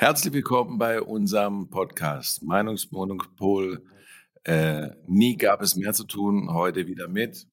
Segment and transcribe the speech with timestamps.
[0.00, 3.84] Herzlich willkommen bei unserem Podcast Meinungsmonopol.
[4.44, 6.52] Äh, nie gab es mehr zu tun.
[6.52, 7.48] Heute wieder mit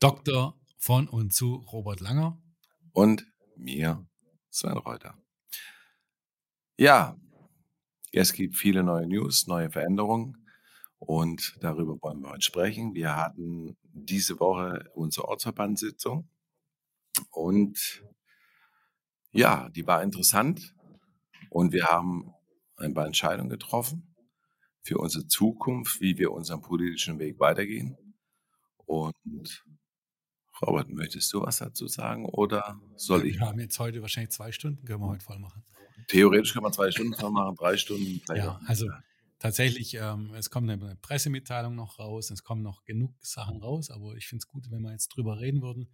[0.00, 0.58] Dr.
[0.78, 2.42] von und zu Robert Langer
[2.90, 4.04] und mir,
[4.50, 5.16] Sven Reuter.
[6.76, 7.16] Ja,
[8.10, 10.48] es gibt viele neue News, neue Veränderungen
[10.98, 12.96] und darüber wollen wir heute sprechen.
[12.96, 16.28] Wir hatten diese Woche unsere Ortsverbandssitzung
[17.30, 18.02] und
[19.30, 20.74] ja, die war interessant.
[21.50, 22.32] Und wir haben
[22.76, 24.14] ein paar Entscheidungen getroffen
[24.82, 27.96] für unsere Zukunft, wie wir unseren politischen Weg weitergehen.
[28.86, 29.14] Und
[30.62, 33.38] Robert, möchtest du was dazu sagen oder soll ich?
[33.38, 35.64] Wir haben jetzt heute wahrscheinlich zwei Stunden, können wir heute voll machen.
[36.08, 38.20] Theoretisch können wir zwei Stunden voll machen, drei Stunden.
[38.34, 38.88] Ja, also
[39.38, 44.14] tatsächlich, ähm, es kommt eine Pressemitteilung noch raus, es kommen noch genug Sachen raus, aber
[44.16, 45.90] ich finde es gut, wenn wir jetzt drüber reden würden.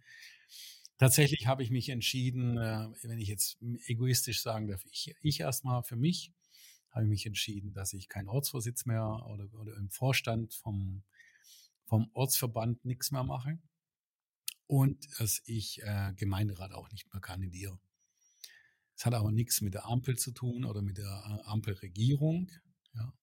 [0.97, 5.83] Tatsächlich habe ich mich entschieden, äh, wenn ich jetzt egoistisch sagen darf, ich, ich erstmal
[5.83, 6.33] für mich
[6.89, 11.03] habe ich mich entschieden, dass ich keinen Ortsvorsitz mehr oder, oder im Vorstand vom,
[11.85, 13.59] vom Ortsverband nichts mehr mache
[14.65, 17.79] und dass ich äh, Gemeinderat auch nicht mehr kandidiere.
[18.95, 22.51] Es hat aber nichts mit der Ampel zu tun oder mit der äh, Ampelregierung.
[22.95, 23.13] Ja.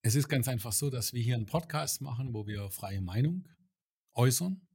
[0.00, 3.46] Es ist ganz einfach so, dass wir hier einen Podcast machen, wo wir freie Meinung
[4.14, 4.66] äußern.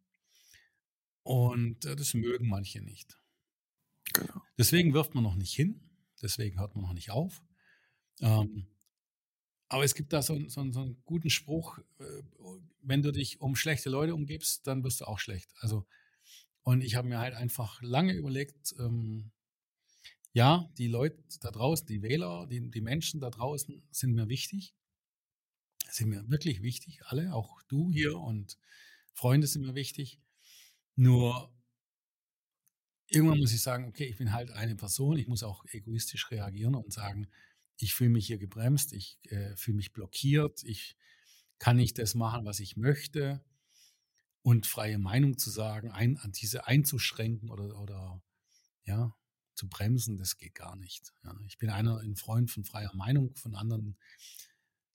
[1.25, 3.19] Und äh, das mögen manche nicht.
[4.13, 4.43] Genau.
[4.59, 5.81] Deswegen wirft man noch nicht hin,
[6.21, 7.43] deswegen hört man noch nicht auf.
[8.21, 8.67] Ähm,
[9.67, 12.21] aber es gibt da so, so, so einen guten Spruch, äh,
[12.83, 15.51] wenn du dich um schlechte Leute umgibst, dann wirst du auch schlecht.
[15.61, 15.87] Also,
[16.61, 19.31] und ich habe mir halt einfach lange überlegt, ähm,
[20.31, 24.75] ja, die Leute da draußen, die Wähler, die, die Menschen da draußen sind mir wichtig.
[25.89, 28.59] Sind mir wirklich wichtig, alle, auch du hier und
[29.15, 30.21] Freunde sind mir wichtig.
[30.95, 31.53] Nur
[33.07, 36.75] irgendwann muss ich sagen, okay, ich bin halt eine Person, ich muss auch egoistisch reagieren
[36.75, 37.27] und sagen,
[37.77, 40.95] ich fühle mich hier gebremst, ich äh, fühle mich blockiert, ich
[41.59, 43.43] kann nicht das machen, was ich möchte.
[44.41, 48.21] Und freie Meinung zu sagen, ein, an diese einzuschränken oder, oder
[48.83, 49.15] ja,
[49.55, 51.13] zu bremsen, das geht gar nicht.
[51.23, 53.97] Ja, ich bin einer ein Freund von freier Meinung, von anderen.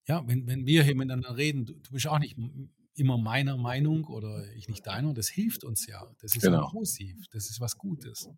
[0.06, 2.36] Ja, wenn, wenn wir hier miteinander reden, du, du bist auch nicht
[2.94, 6.04] immer meiner Meinung oder ich nicht deiner, das hilft uns ja.
[6.20, 6.68] Das ist genau.
[6.68, 8.28] positiv, das ist was Gutes.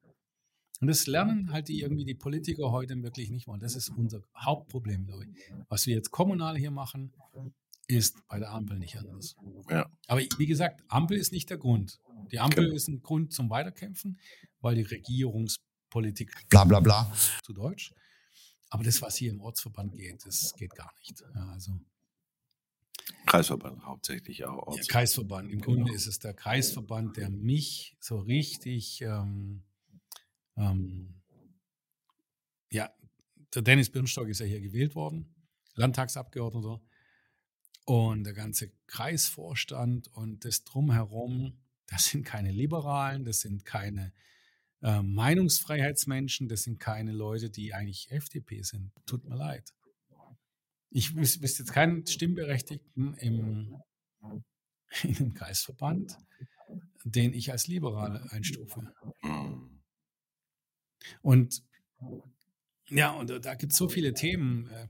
[0.80, 3.58] Und das lernen halt die irgendwie die Politiker heute wirklich nicht mal.
[3.58, 5.52] Das ist unser Hauptproblem, glaube ich.
[5.68, 7.12] Was wir jetzt kommunal hier machen,
[7.86, 9.36] ist bei der Ampel nicht anders.
[9.70, 9.88] Ja.
[10.08, 12.00] Aber wie gesagt, Ampel ist nicht der Grund.
[12.32, 12.76] Die Ampel genau.
[12.76, 14.18] ist ein Grund zum Weiterkämpfen,
[14.60, 17.12] weil die Regierungspolitik bla bla bla
[17.44, 17.94] zu Deutsch.
[18.70, 21.22] Aber das, was hier im Ortsverband geht, das geht gar nicht.
[21.34, 21.78] Ja, also
[23.26, 24.76] Kreisverband hauptsächlich auch.
[24.76, 25.50] Ja, Kreisverband.
[25.50, 25.94] Im Grunde genau.
[25.94, 29.62] ist es der Kreisverband, der mich so richtig, ähm,
[30.56, 31.22] ähm,
[32.70, 32.90] ja,
[33.54, 35.34] der Dennis Birnstock ist ja hier gewählt worden,
[35.74, 36.80] Landtagsabgeordneter.
[37.84, 44.12] Und der ganze Kreisvorstand und das Drumherum, das sind keine Liberalen, das sind keine
[44.82, 48.92] äh, Meinungsfreiheitsmenschen, das sind keine Leute, die eigentlich FDP sind.
[49.04, 49.72] Tut mir leid.
[50.92, 53.76] Ich wüsste jetzt keinen Stimmberechtigten im,
[55.02, 56.16] in dem Kreisverband,
[57.04, 58.92] den ich als liberal einstufe.
[61.22, 61.62] Und
[62.88, 64.68] ja, und da gibt es so viele Themen.
[64.68, 64.88] Äh,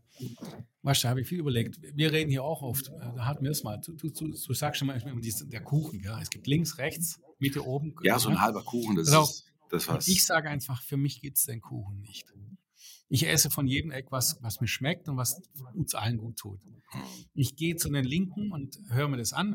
[0.82, 1.78] weißt du, da habe ich viel überlegt.
[1.94, 3.78] Wir reden hier auch oft, äh, da hatten wir es mal.
[3.78, 6.00] Du, du, du, sagst schon mal der Kuchen.
[6.00, 6.20] Ja?
[6.20, 7.94] Es gibt links, rechts, Mitte, oben.
[8.02, 8.96] Ja, so ein halber Kuchen.
[8.96, 9.22] Das genau.
[9.22, 10.08] ist das was.
[10.08, 12.32] Ich sage einfach, für mich gibt es den Kuchen nicht.
[13.12, 15.38] Ich esse von jedem Eck was, was mir schmeckt und was
[15.74, 16.58] uns allen gut tut.
[17.34, 19.54] Ich gehe zu den Linken und höre mir das an.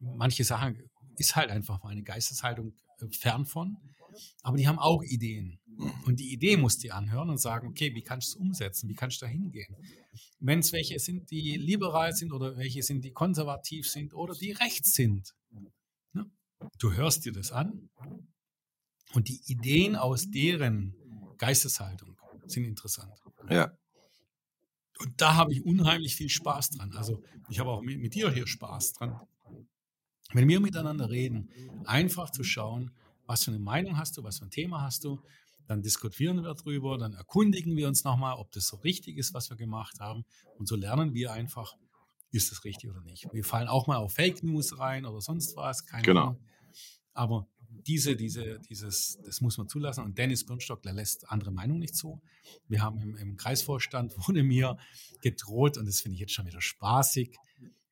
[0.00, 0.82] Manche Sachen
[1.18, 3.76] ist halt einfach meine Geisteshaltung äh, fern von.
[4.40, 5.60] Aber die haben auch Ideen.
[6.06, 8.88] Und die Idee muss die anhören und sagen, okay, wie kannst du es umsetzen?
[8.88, 9.76] Wie kannst du da hingehen?
[10.40, 14.52] Wenn es welche sind, die liberal sind oder welche sind, die konservativ sind oder die
[14.52, 15.34] rechts sind.
[16.14, 16.30] Ne?
[16.78, 17.90] Du hörst dir das an
[19.12, 20.94] und die Ideen aus deren
[21.36, 22.13] Geisteshaltung
[22.46, 23.12] sind interessant.
[23.48, 23.72] Ja.
[24.98, 26.92] Und da habe ich unheimlich viel Spaß dran.
[26.92, 29.20] Also ich habe auch mit, mit dir hier Spaß dran.
[30.32, 31.50] Wenn wir miteinander reden,
[31.84, 32.92] einfach zu schauen,
[33.26, 35.20] was für eine Meinung hast du, was für ein Thema hast du,
[35.66, 39.48] dann diskutieren wir darüber, dann erkundigen wir uns nochmal, ob das so richtig ist, was
[39.50, 40.24] wir gemacht haben.
[40.58, 41.74] Und so lernen wir einfach,
[42.30, 43.26] ist das richtig oder nicht.
[43.32, 46.22] Wir fallen auch mal auf Fake News rein oder sonst was, keine genau.
[46.22, 46.44] Ahnung.
[47.14, 47.46] Aber
[47.86, 50.04] diese, diese, dieses, das muss man zulassen.
[50.04, 52.20] Und Dennis Birnstock, der lässt andere Meinungen nicht zu.
[52.68, 54.76] Wir haben im, im Kreisvorstand, wurde mir
[55.20, 57.36] gedroht, und das finde ich jetzt schon wieder spaßig,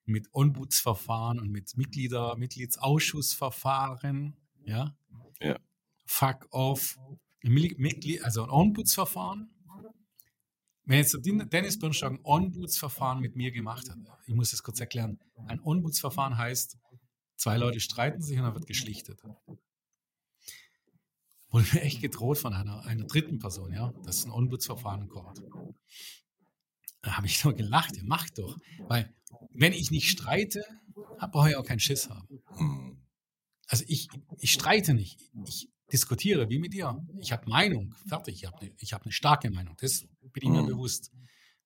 [0.04, 4.96] mit Ombudsverfahren und mit Mitglieder, Mitgliedsausschussverfahren, ja.
[5.40, 5.58] Ja.
[6.06, 6.98] Fuck off.
[7.42, 9.50] Mitglied, also ein Ombudsverfahren.
[10.84, 15.18] wenn jetzt Dennis Birnstock ein Ombudsverfahren mit mir gemacht hat, ich muss das kurz erklären.
[15.46, 16.78] Ein Ombudsverfahren heißt,
[17.36, 19.20] zwei Leute streiten sich und dann wird geschlichtet.
[21.52, 25.42] Wurde mir echt gedroht von einer, einer dritten Person, ja, dass ein Ombudsverfahren kommt.
[27.02, 28.56] Da habe ich nur gelacht, ihr macht doch.
[28.88, 29.14] Weil,
[29.50, 30.64] wenn ich nicht streite,
[31.30, 32.26] brauche ich auch keinen Schiss haben.
[32.56, 33.02] Hm.
[33.68, 34.08] Also ich,
[34.38, 35.18] ich streite nicht.
[35.46, 36.98] Ich diskutiere wie mit dir.
[37.20, 38.36] Ich habe Meinung, fertig.
[38.36, 39.76] Ich habe eine hab ne starke Meinung.
[39.80, 40.68] Das bin ich mir mhm.
[40.68, 41.10] bewusst.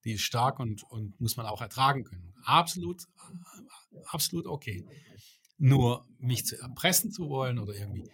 [0.05, 2.35] Die ist stark und, und muss man auch ertragen können.
[2.44, 3.03] Absolut,
[4.05, 4.85] absolut okay.
[5.59, 8.11] Nur mich zu erpressen zu wollen oder irgendwie.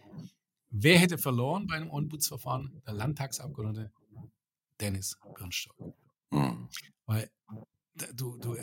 [0.72, 2.82] Wer hätte verloren bei einem Ombudsverfahren?
[2.86, 3.92] Der Landtagsabgeordnete
[4.80, 5.76] Dennis Birnstock.
[6.30, 6.68] Mhm.
[7.04, 7.30] Weil
[8.14, 8.56] du, du,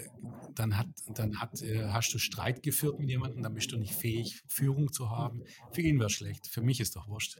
[0.56, 3.94] dann, hat, dann hat, äh, hast du Streit geführt mit jemandem, dann bist du nicht
[3.94, 5.44] fähig, Führung zu haben.
[5.72, 6.48] Für ihn wäre schlecht.
[6.48, 7.40] Für mich ist doch wurscht.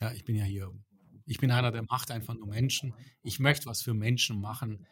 [0.00, 0.72] Ja, ich bin ja hier.
[1.24, 2.92] Ich bin einer, der macht einfach nur Menschen.
[3.22, 4.84] Ich möchte was für Menschen machen.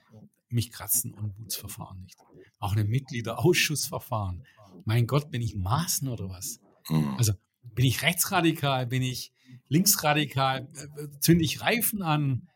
[0.48, 2.18] Mich kratzen Ombudsverfahren nicht.
[2.60, 4.44] Auch ein Mitgliederausschussverfahren.
[4.84, 6.60] Mein Gott, bin ich Maßen oder was?
[6.88, 7.14] Mhm.
[7.16, 7.32] Also
[7.74, 8.86] bin ich rechtsradikal?
[8.86, 9.32] Bin ich
[9.68, 10.68] linksradikal?
[10.74, 12.48] Äh, zünde ich Reifen an?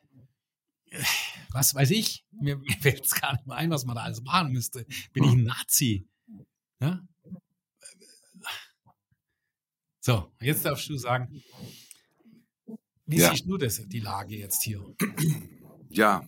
[1.51, 4.23] was weiß ich, mir, mir fällt es gar nicht mehr ein, was man da alles
[4.23, 4.87] machen müsste.
[5.13, 6.07] Bin ich ein Nazi?
[6.81, 7.01] Ja?
[10.01, 11.43] So, jetzt darfst du sagen,
[13.07, 13.31] wie ja.
[13.31, 14.83] siehst du das, die Lage jetzt hier?
[15.91, 16.27] Ja,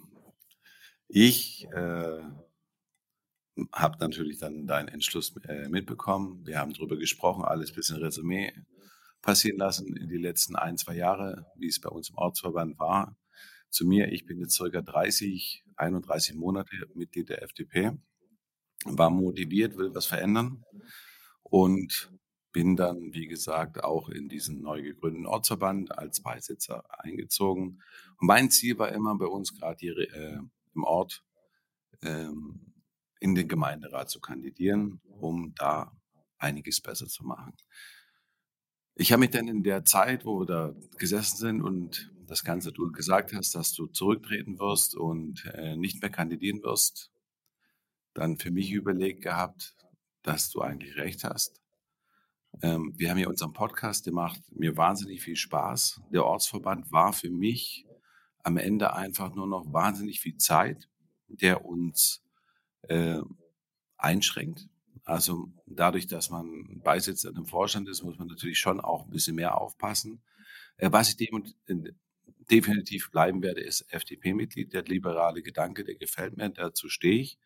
[1.09, 2.23] ich äh,
[3.73, 6.47] habe natürlich dann deinen Entschluss äh, mitbekommen.
[6.47, 8.53] Wir haben darüber gesprochen, alles ein bisschen Resümee
[9.23, 13.17] passieren lassen in die letzten ein, zwei Jahre, wie es bei uns im Ortsverband war
[13.69, 14.13] zu mir.
[14.13, 17.93] Ich bin jetzt circa 30, 31 Monate Mitglied der FDP,
[18.85, 20.65] war motiviert, will was verändern
[21.43, 22.11] und
[22.53, 27.81] bin dann, wie gesagt, auch in diesen neu gegründeten Ortsverband als Beisitzer eingezogen.
[28.19, 30.39] Und mein Ziel war immer bei uns gerade hier äh,
[30.75, 31.23] im Ort
[32.03, 32.70] ähm,
[33.21, 35.97] in den Gemeinderat zu kandidieren, um da
[36.39, 37.55] einiges besser zu machen.
[38.97, 42.73] Ich habe mich dann in der Zeit, wo wir da gesessen sind und das Ganze
[42.73, 47.13] du gesagt hast, dass du zurücktreten wirst und äh, nicht mehr kandidieren wirst,
[48.15, 49.75] dann für mich überlegt gehabt,
[50.23, 51.61] dass du eigentlich recht hast.
[52.63, 56.01] Ähm, wir haben hier unseren Podcast gemacht, mir wahnsinnig viel Spaß.
[56.13, 57.87] Der Ortsverband war für mich
[58.43, 60.89] am Ende einfach nur noch wahnsinnig viel Zeit,
[61.29, 62.23] der uns
[62.83, 63.21] äh,
[63.97, 64.69] einschränkt.
[65.05, 69.37] Also dadurch, dass man Beisitzer im Vorstand ist, muss man natürlich schon auch ein bisschen
[69.37, 70.23] mehr aufpassen.
[70.77, 71.45] Äh, was ich dem,
[72.51, 74.73] definitiv bleiben werde, ist FDP-Mitglied.
[74.73, 77.39] Der liberale Gedanke, der gefällt mir, dazu stehe ich.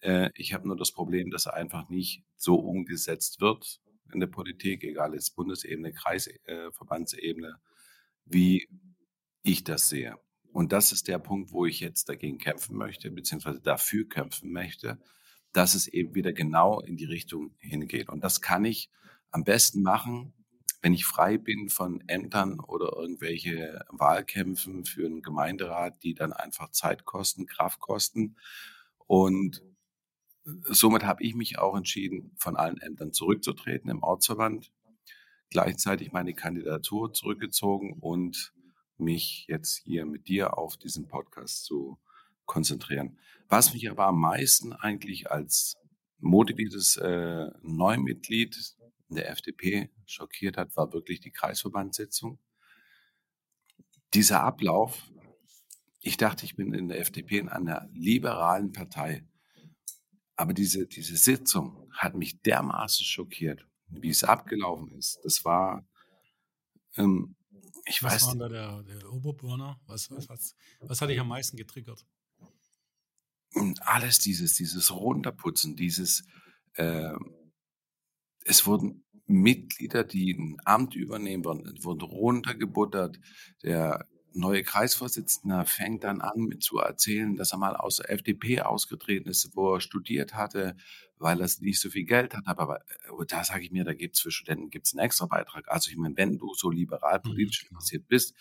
[0.00, 3.80] Äh, ich habe nur das Problem, dass er einfach nicht so umgesetzt wird
[4.12, 7.70] in der Politik, egal jetzt Bundesebene, Kreisverbandsebene, äh,
[8.26, 8.68] wie
[9.42, 10.16] ich das sehe.
[10.54, 15.00] Und das ist der Punkt, wo ich jetzt dagegen kämpfen möchte, beziehungsweise dafür kämpfen möchte,
[15.52, 18.08] dass es eben wieder genau in die Richtung hingeht.
[18.08, 18.88] Und das kann ich
[19.32, 20.32] am besten machen,
[20.80, 26.70] wenn ich frei bin von Ämtern oder irgendwelche Wahlkämpfen für einen Gemeinderat, die dann einfach
[26.70, 28.36] Zeit kosten, Kraft kosten.
[29.08, 29.60] Und
[30.44, 34.70] somit habe ich mich auch entschieden, von allen Ämtern zurückzutreten im Ortsverband,
[35.50, 38.53] gleichzeitig meine Kandidatur zurückgezogen und
[38.96, 41.98] mich jetzt hier mit dir auf diesen Podcast zu
[42.44, 43.18] konzentrieren.
[43.48, 45.76] Was mich aber am meisten eigentlich als
[46.18, 48.76] motiviertes äh, Neumitglied
[49.08, 52.38] der FDP schockiert hat, war wirklich die Kreisverbandssitzung.
[54.14, 55.10] Dieser Ablauf,
[56.00, 59.26] ich dachte, ich bin in der FDP in einer liberalen Partei.
[60.36, 65.20] Aber diese, diese Sitzung hat mich dermaßen schockiert, wie es abgelaufen ist.
[65.22, 65.86] Das war,
[66.96, 67.36] ähm,
[67.86, 68.26] ich was weiß.
[68.26, 69.80] Was war da der, der Oberburner?
[69.86, 72.06] Was, was, was, was hat dich am meisten getriggert?
[73.80, 76.24] Alles dieses, dieses Runterputzen, dieses,
[76.74, 77.14] äh,
[78.44, 83.18] es wurden Mitglieder, die ein Amt übernehmen wollen, wurden runtergebuttert.
[83.62, 88.60] Der neue Kreisvorsitzende fängt dann an mit zu erzählen, dass er mal aus der FDP
[88.60, 90.76] ausgetreten ist, wo er studiert hatte,
[91.18, 92.46] weil er nicht so viel Geld hat.
[92.46, 95.68] Aber äh, da sage ich mir, da gibt es für Studenten gibt's einen extra Beitrag.
[95.68, 98.34] Also ich meine, wenn du so liberal mhm, politisch mhm, interessiert bist,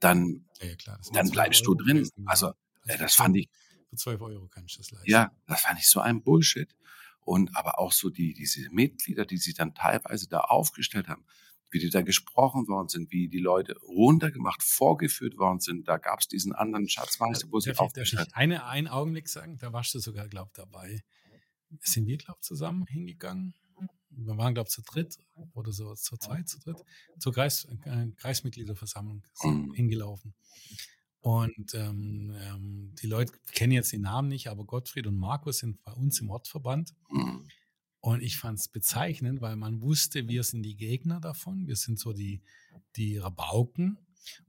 [0.00, 2.08] dann, ja, klar, dann bleibst du drin.
[2.24, 2.52] Also
[2.86, 3.48] äh, das fand ich.
[3.90, 5.10] Für 12 Euro kann ich das leisten.
[5.10, 6.74] Ja, das fand ich so ein Bullshit
[7.20, 11.24] und aber auch so die, diese Mitglieder, die sich dann teilweise da aufgestellt haben,
[11.70, 15.86] wie die da gesprochen worden sind, wie die Leute runtergemacht, vorgeführt worden sind.
[15.86, 18.32] Da gab es diesen anderen Schatzmeister, wo sie aufgestellt haben.
[18.32, 21.02] Eine, einen Augenblick sagen, da warst du sogar, glaube ich, dabei.
[21.80, 23.54] Sind wir, glaube ich, zusammen hingegangen?
[24.10, 25.18] Wir waren, glaube ich, zu dritt
[25.52, 26.82] oder so, zu zweit, zu dritt,
[27.18, 29.72] zur Kreis, äh, Kreismitgliederversammlung mhm.
[29.74, 30.34] hingelaufen.
[31.20, 35.82] Und ähm, ähm, die Leute kennen jetzt die Namen nicht, aber Gottfried und Markus sind
[35.82, 36.94] bei uns im Ortsverband.
[37.10, 37.46] Mhm.
[38.00, 41.98] Und ich fand es bezeichnend, weil man wusste, wir sind die Gegner davon, wir sind
[41.98, 42.42] so die,
[42.96, 43.98] die Rabauken.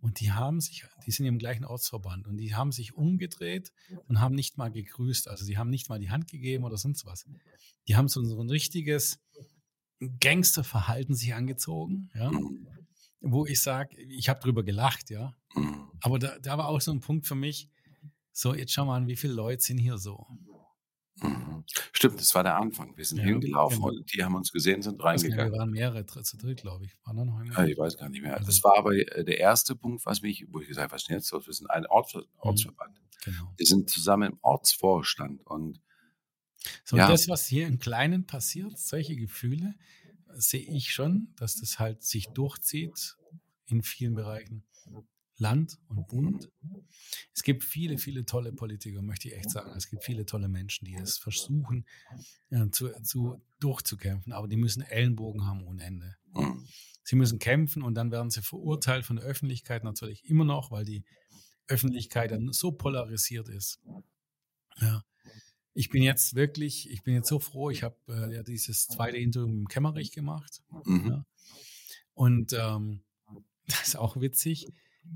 [0.02, 3.72] Und die haben sich, die sind im gleichen Ortsverband und die haben sich umgedreht
[4.08, 5.30] und haben nicht mal gegrüßt.
[5.30, 7.26] Also die haben nicht mal die Hand gegeben oder sonst was.
[7.88, 9.20] Die haben so, ein richtiges
[10.20, 12.32] Gangsterverhalten sich angezogen, ja.
[13.22, 15.36] Wo ich sage, ich habe drüber gelacht, ja.
[16.02, 17.70] Aber da, da war auch so ein Punkt für mich,
[18.32, 20.26] so, jetzt schau mal an, wie viele Leute sind hier so.
[21.60, 21.90] Mhm.
[21.92, 22.96] Stimmt, das war der Anfang.
[22.98, 23.90] Wir sind Ja, hingelaufen genau.
[23.90, 25.52] und die haben uns gesehen, sind reingegangen.
[25.52, 26.96] wir waren mehrere, zu dritt, glaube ich.
[27.06, 27.44] War da noch?
[27.44, 28.36] Ja, ich weiß gar nicht mehr.
[28.36, 31.02] Also- Das war aber äh, der erste Punkt, was mich, wo ich gesagt habe, was
[31.04, 31.46] ist denn jetzt los?
[31.48, 32.24] Wir sind ein Orts Mhm.
[32.38, 33.02] Ortsverband.
[33.26, 33.54] Genau.
[33.58, 35.82] Wir sind zusammen im Ortsvorstand und
[36.84, 37.06] So, Ja.
[37.06, 39.76] und das, was hier im Kleinen passiert, solche Gefühle,
[40.34, 43.16] sehe ich schon, dass das halt sich durchzieht
[43.66, 44.64] in vielen Bereichen.
[45.40, 46.50] Land und Bund.
[47.34, 49.72] Es gibt viele, viele tolle Politiker, möchte ich echt sagen.
[49.76, 51.86] Es gibt viele tolle Menschen, die es versuchen,
[52.50, 56.16] äh, zu, zu, durchzukämpfen, aber die müssen Ellenbogen haben ohne Ende.
[56.34, 56.66] mhm.
[57.04, 60.86] Sie müssen kämpfen und dann werden sie verurteilt von der Öffentlichkeit natürlich immer noch, weil
[60.86, 61.04] die
[61.68, 63.80] Öffentlichkeit dann so polarisiert ist.
[64.80, 65.04] Ja.
[65.74, 69.18] Ich bin jetzt wirklich, ich bin jetzt so froh, ich habe äh, ja dieses zweite
[69.18, 71.08] Interview mit dem Kämmerich gemacht Mhm.
[71.10, 71.26] Ja.
[72.14, 73.02] und ähm,
[73.68, 74.68] das ist auch witzig.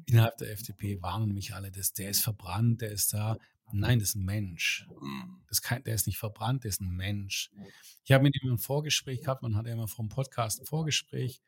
[0.06, 3.38] Innerhalb der FDP warnen mich alle, dass der ist verbrannt, der ist da.
[3.72, 4.88] Nein, das ist ein Mensch.
[5.02, 5.42] Mhm.
[5.48, 7.50] Das kann, der ist nicht verbrannt, der ist ein Mensch.
[8.04, 11.42] Ich habe mit ihm ein Vorgespräch gehabt, man hat ja immer vom Podcast ein Vorgespräch,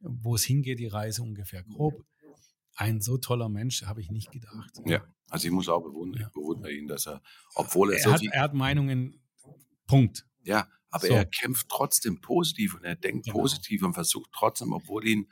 [0.00, 2.04] wo es hingeht, die Reise ungefähr grob.
[2.76, 4.70] Ein so toller Mensch habe ich nicht gedacht.
[4.86, 6.28] Ja, also ich muss auch bewundern, Ja.
[6.28, 7.20] bewundere ihn, dass er,
[7.54, 9.20] obwohl er Er so hat, er hat Meinungen,
[9.86, 10.24] Punkt.
[10.44, 11.14] ja, aber So.
[11.14, 13.38] er kämpft trotzdem positiv und er denkt Genau.
[13.40, 15.28] positiv und versucht trotzdem, obwohl ihn,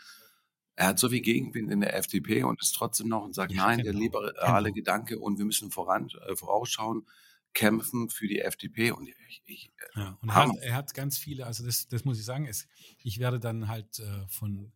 [0.77, 3.67] er hat so viel Gegenwind in der FDP und ist trotzdem noch und sagt, Ja,
[3.67, 4.75] nein, der genau, liberale genau.
[4.75, 7.07] Gedanke und wir müssen voran, äh, vorausschauen,
[7.55, 11.17] kämpfen für die FDP und ich, ich äh, Ja, und er hat, er hat ganz
[11.17, 12.69] viele, also das, das muss ich sagen, es,
[13.03, 14.73] ich werde dann halt äh, von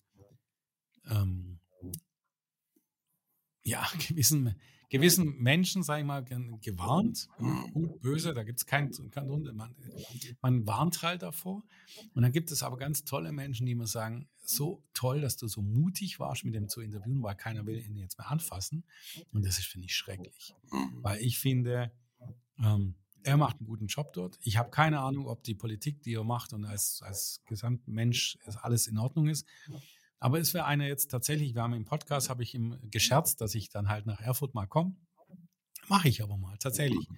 [1.07, 1.61] ähm,
[3.62, 4.59] ja, gewissen,
[4.91, 7.29] gewissen Menschen, sage ich mal, ge- gewarnt.
[7.39, 7.73] Mhm.
[7.73, 9.51] Gut, böse, da gibt es keinen kein Grund.
[9.55, 9.75] Man,
[10.43, 11.63] man warnt halt davor.
[12.13, 15.47] Und dann gibt es aber ganz tolle Menschen, die mir sagen, so toll, dass du
[15.49, 18.85] so mutig warst, mit dem zu interviewen, weil keiner will ihn jetzt mehr anfassen.
[19.33, 20.55] Und das ist, finde ich, schrecklich.
[20.71, 20.99] Mhm.
[21.03, 21.93] Weil ich finde,
[22.59, 24.39] ähm, er macht einen guten Job dort.
[24.43, 28.57] Ich habe keine Ahnung, ob die Politik, die er macht und als, als Gesamtmensch es
[28.57, 29.47] alles in Ordnung ist.
[30.21, 33.55] Aber es wäre einer jetzt tatsächlich, wir haben im Podcast, habe ich ihm gescherzt, dass
[33.55, 34.95] ich dann halt nach Erfurt mal komme.
[35.89, 37.09] Mache ich aber mal, tatsächlich.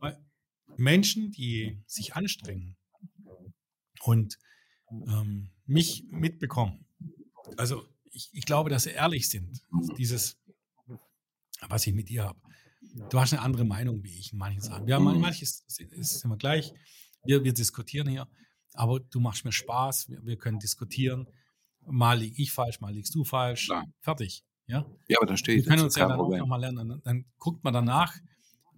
[0.00, 0.18] Weil
[0.76, 2.76] Menschen, die sich anstrengen
[4.00, 4.38] und
[4.90, 6.86] ähm, mich mitbekommen,
[7.58, 9.62] also ich, ich glaube, dass sie ehrlich sind.
[9.98, 10.38] Dieses,
[11.68, 12.40] was ich mit dir habe.
[13.10, 14.86] Du hast eine andere Meinung wie ich in manchen Sachen.
[14.86, 15.20] Mhm.
[15.20, 16.72] manches ist immer gleich.
[17.24, 18.26] Wir, wir diskutieren hier,
[18.72, 20.08] aber du machst mir Spaß.
[20.08, 21.26] Wir, wir können diskutieren.
[21.88, 23.66] Mal lieg ich falsch, mal liegst du falsch.
[23.66, 23.84] Klar.
[24.00, 24.44] Fertig.
[24.66, 24.84] Ja?
[25.08, 26.40] Ja, aber da stehe Wir ich können uns ja dann auch Problem.
[26.40, 26.88] nochmal lernen.
[26.88, 28.14] Dann, dann guckt man danach.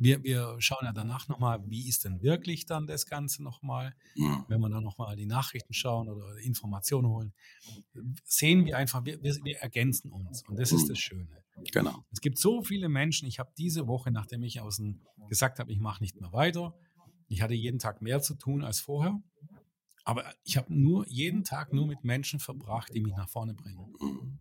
[0.00, 4.44] Wir, wir schauen ja danach nochmal, wie ist denn wirklich dann das Ganze nochmal, Mhm.
[4.46, 7.32] wenn wir dann nochmal die Nachrichten schauen oder Informationen holen.
[8.24, 10.44] Sehen wir einfach, wir, wir, wir ergänzen uns.
[10.48, 10.88] Und das ist Mhm.
[10.88, 11.28] das Schöne.
[11.72, 12.04] Genau.
[12.12, 13.26] Es gibt so viele Menschen.
[13.26, 16.74] Ich habe diese Woche, nachdem ich aus dem, gesagt habe, ich mache nicht mehr weiter,
[17.26, 19.20] ich hatte jeden Tag mehr zu tun als vorher.
[20.08, 24.40] Aber ich habe nur jeden Tag nur mit Menschen verbracht, die mich nach vorne bringen.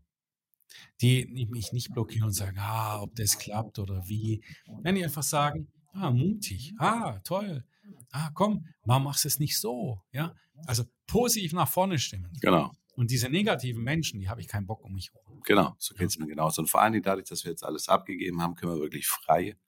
[1.01, 4.41] Die mich nicht blockieren und sagen, ah, ob das klappt oder wie.
[4.81, 7.65] Wenn die einfach sagen, ah, mutig, ah, toll,
[8.11, 10.01] ah, komm, warum machst du es nicht so?
[10.13, 10.33] Ja,
[10.65, 12.31] also positiv nach vorne stimmen.
[12.39, 12.71] Genau.
[12.95, 15.41] Und diese negativen Menschen, die habe ich keinen Bock um mich herum.
[15.43, 16.61] Genau, so geht es mir genauso.
[16.61, 19.47] Und vor allen Dingen dadurch, dass wir jetzt alles abgegeben haben, können wir wirklich frei
[19.49, 19.66] Ja.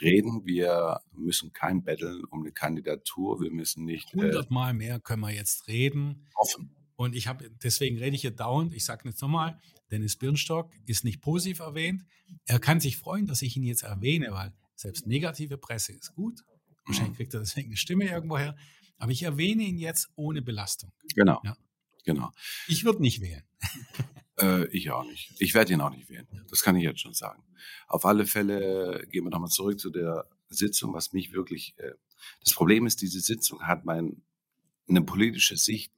[0.00, 0.44] Reden.
[0.44, 3.40] Wir müssen kein Betteln um eine Kandidatur.
[3.40, 6.26] Wir müssen nicht äh, Hundertmal mehr können wir jetzt reden.
[6.34, 6.70] offen.
[6.96, 11.04] Und ich habe, deswegen rede ich hier dauernd, ich sage jetzt nochmal, Dennis Birnstock ist
[11.04, 12.04] nicht positiv erwähnt.
[12.46, 16.42] Er kann sich freuen, dass ich ihn jetzt erwähne, weil selbst negative Presse ist gut.
[16.86, 18.56] Wahrscheinlich kriegt er deswegen eine Stimme irgendwoher.
[18.98, 20.92] Aber ich erwähne ihn jetzt ohne Belastung.
[21.14, 21.40] Genau.
[21.44, 21.56] Ja.
[22.04, 22.30] Genau.
[22.68, 23.42] Ich würde nicht wählen.
[24.38, 25.34] Äh, ich auch nicht.
[25.38, 26.26] Ich werde ihn auch nicht wählen.
[26.48, 27.42] Das kann ich jetzt schon sagen.
[27.88, 31.74] Auf alle Fälle gehen wir nochmal zurück zu der Sitzung, was mich wirklich.
[31.78, 31.92] Äh,
[32.40, 34.22] das Problem ist, diese Sitzung hat mein,
[34.88, 35.92] eine politische Sicht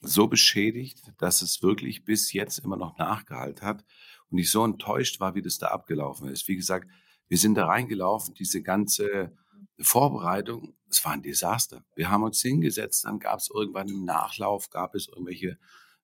[0.00, 3.84] so beschädigt, dass es wirklich bis jetzt immer noch nachgehalten hat
[4.30, 6.46] und ich so enttäuscht war, wie das da abgelaufen ist.
[6.48, 6.88] Wie gesagt,
[7.28, 9.36] wir sind da reingelaufen, diese ganze
[9.80, 11.84] Vorbereitung, es war ein Desaster.
[11.94, 15.58] Wir haben uns hingesetzt, dann gab es irgendwann im Nachlauf, gab es irgendwelche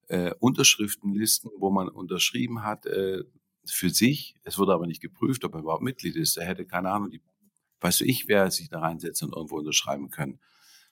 [0.08, 3.25] äh, Unterschriftenlisten, wo man unterschrieben hat, äh,
[3.66, 4.34] für sich.
[4.42, 6.37] Es wurde aber nicht geprüft, ob er überhaupt Mitglied ist.
[6.37, 7.23] Er hätte keine Ahnung, die,
[7.80, 10.40] weißt du, ich wer sich da reinsetzen und irgendwo unterschreiben können.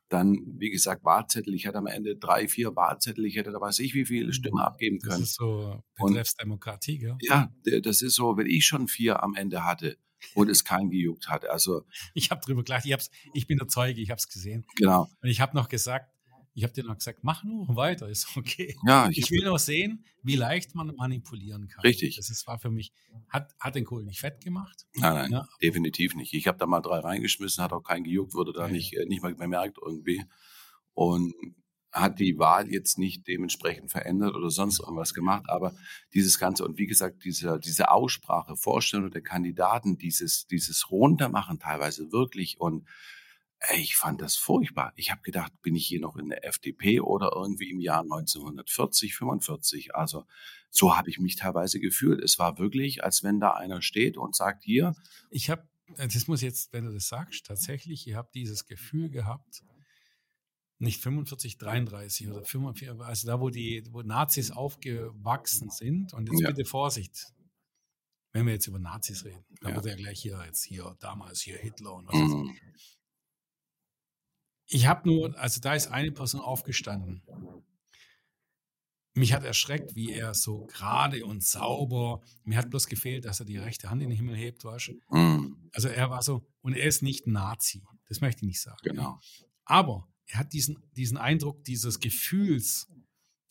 [0.08, 1.54] Dann, wie gesagt, Wahlzettel.
[1.54, 3.24] Ich hatte am Ende drei, vier Wahlzettel.
[3.24, 4.62] Ich hätte da weiß ich wie viele Stimmen mhm.
[4.62, 5.20] abgeben können.
[5.20, 7.16] Das ist so Betreffsdemokratie, gell?
[7.20, 7.50] Ja,
[7.82, 9.96] das ist so, wenn ich schon vier am Ende hatte
[10.34, 11.46] und es keinen gejuckt hat.
[11.46, 12.84] Also ich habe drüber gelacht.
[12.84, 14.00] Ich, hab's, ich bin der Zeuge.
[14.00, 14.66] Ich habe es gesehen.
[14.76, 15.08] Genau.
[15.22, 16.11] Und ich habe noch gesagt,
[16.54, 18.76] ich habe dir noch gesagt, mach nur weiter, ist okay.
[18.86, 21.82] Ja, ich, ich will noch sehen, wie leicht man manipulieren kann.
[21.82, 22.16] Richtig.
[22.16, 22.92] Das ist, war für mich,
[23.28, 24.86] hat, hat den Kohl nicht fett gemacht.
[24.94, 25.48] Nein, nein, ja.
[25.62, 26.34] definitiv nicht.
[26.34, 28.72] Ich habe da mal drei reingeschmissen, hat auch keinen gejuckt, wurde da ja.
[28.72, 30.24] nicht, äh, nicht mal bemerkt irgendwie.
[30.94, 31.34] Und
[31.92, 35.74] hat die Wahl jetzt nicht dementsprechend verändert oder sonst irgendwas gemacht, aber
[36.14, 42.10] dieses Ganze und wie gesagt, diese, diese Aussprache, Vorstellung der Kandidaten, dieses, dieses Runtermachen teilweise
[42.10, 42.88] wirklich und
[43.74, 44.92] ich fand das furchtbar.
[44.96, 49.14] Ich habe gedacht, bin ich hier noch in der FDP oder irgendwie im Jahr 1940,
[49.14, 49.94] 45.
[49.94, 50.26] Also
[50.70, 52.22] so habe ich mich teilweise gefühlt.
[52.22, 54.94] Es war wirklich, als wenn da einer steht und sagt, hier.
[55.30, 59.10] Ich habe, äh, das muss jetzt, wenn du das sagst, tatsächlich, ich habe dieses Gefühl
[59.10, 59.62] gehabt,
[60.78, 66.12] nicht 45, 33 oder 45, also da, wo die wo Nazis aufgewachsen sind.
[66.12, 66.48] Und jetzt ja.
[66.48, 67.32] bitte Vorsicht,
[68.32, 69.44] wenn wir jetzt über Nazis reden.
[69.60, 69.76] Da ja.
[69.76, 72.56] wird ja gleich hier jetzt hier, damals hier Hitler und was mhm.
[74.72, 77.22] Ich habe nur, also da ist eine Person aufgestanden.
[79.14, 83.44] Mich hat erschreckt, wie er so gerade und sauber, mir hat bloß gefehlt, dass er
[83.44, 85.68] die rechte Hand in den Himmel hebt, weißt mm.
[85.72, 88.78] Also er war so, und er ist nicht Nazi, das möchte ich nicht sagen.
[88.82, 89.20] Genau.
[89.66, 92.90] Aber er hat diesen, diesen Eindruck dieses Gefühls,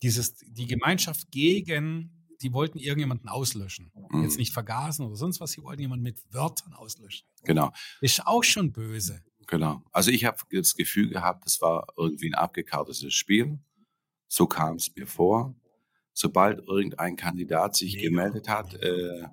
[0.02, 3.92] dieses, die Gemeinschaft gegen, die wollten irgendjemanden auslöschen.
[4.10, 4.24] Mm.
[4.24, 7.28] Jetzt nicht vergasen oder sonst was, sie wollten jemanden mit Wörtern auslöschen.
[7.44, 7.72] Genau.
[8.00, 9.22] Ist auch schon böse.
[9.46, 9.82] Genau.
[9.92, 13.58] Also ich habe das Gefühl gehabt, das war irgendwie ein abgekartetes Spiel.
[14.28, 15.54] So kam es mir vor.
[16.12, 18.08] Sobald irgendein Kandidat sich Mega.
[18.08, 19.26] gemeldet hat, äh,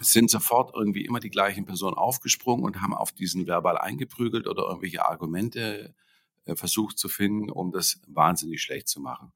[0.00, 4.64] sind sofort irgendwie immer die gleichen Personen aufgesprungen und haben auf diesen Verbal eingeprügelt oder
[4.64, 5.94] irgendwelche Argumente
[6.44, 9.32] äh, versucht zu finden, um das wahnsinnig schlecht zu machen.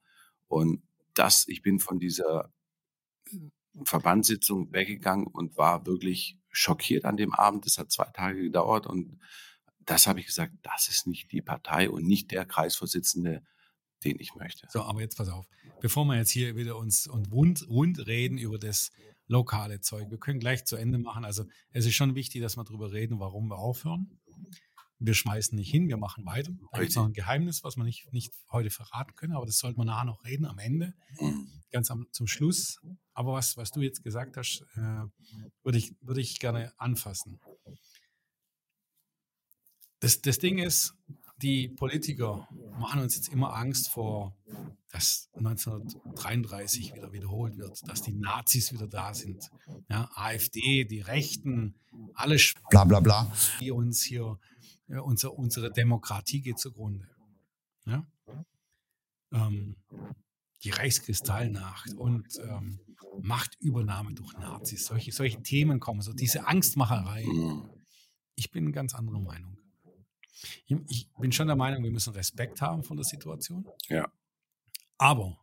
[0.48, 0.82] Und
[1.14, 2.52] das, ich bin von dieser
[3.84, 7.66] Verbandssitzung weggegangen und war wirklich schockiert an dem Abend.
[7.66, 9.20] Das hat zwei Tage gedauert und
[9.86, 13.42] das habe ich gesagt, das ist nicht die Partei und nicht der Kreisvorsitzende,
[14.04, 14.66] den ich möchte.
[14.70, 15.46] So, aber jetzt pass auf,
[15.80, 18.90] bevor wir jetzt hier wieder uns und rund, rund reden über das
[19.28, 21.24] lokale Zeug, wir können gleich zu Ende machen.
[21.24, 24.20] Also es ist schon wichtig, dass wir darüber reden, warum wir aufhören.
[24.98, 26.52] Wir schmeißen nicht hin, wir machen weiter.
[26.72, 29.58] Da gibt es noch ein Geheimnis, was wir nicht, nicht heute verraten können, aber das
[29.58, 31.48] sollte man nachher noch reden am Ende, mhm.
[31.70, 32.80] ganz am, zum Schluss.
[33.12, 35.04] Aber was, was du jetzt gesagt hast, äh,
[35.62, 37.40] würde ich, würde ich gerne anfassen.
[40.06, 40.94] Das, das Ding ist,
[41.42, 42.46] die Politiker
[42.78, 44.36] machen uns jetzt immer Angst vor,
[44.92, 49.50] dass 1933 wieder wiederholt wird, dass die Nazis wieder da sind.
[49.90, 51.74] Ja, AfD, die Rechten,
[52.14, 52.36] alle
[52.70, 54.38] bla bla bla, die uns hier,
[54.86, 57.08] ja, unser, unsere Demokratie geht zugrunde.
[57.84, 58.06] Ja?
[59.32, 59.74] Ähm,
[60.62, 62.78] die Reichskristallnacht und ähm,
[63.22, 67.24] Machtübernahme durch Nazis, solche, solche Themen kommen, so diese Angstmacherei.
[67.26, 67.68] Mhm.
[68.36, 69.58] Ich bin ganz anderer Meinung.
[70.66, 73.66] Ich bin schon der Meinung, wir müssen Respekt haben von der Situation.
[73.88, 74.10] Ja.
[74.98, 75.38] Aber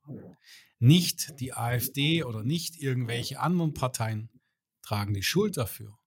[0.79, 4.29] nicht die AfD oder nicht irgendwelche anderen Parteien
[4.81, 5.97] tragen die Schuld dafür,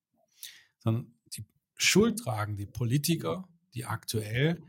[0.79, 1.45] sondern die
[1.77, 4.63] Schuld tragen die Politiker, die aktuell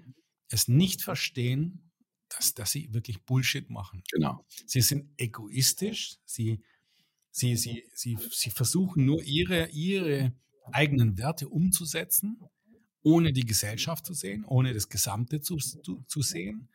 [0.49, 1.91] es nicht verstehen,
[2.29, 4.03] dass, dass sie wirklich Bullshit machen.
[4.11, 4.45] Genau.
[4.65, 6.63] Sie sind egoistisch, sie,
[7.31, 10.33] sie, sie, sie, sie versuchen nur ihre, ihre
[10.71, 12.39] eigenen Werte umzusetzen
[13.07, 16.67] ohne die Gesellschaft zu sehen, ohne das Gesamte zu, zu, zu sehen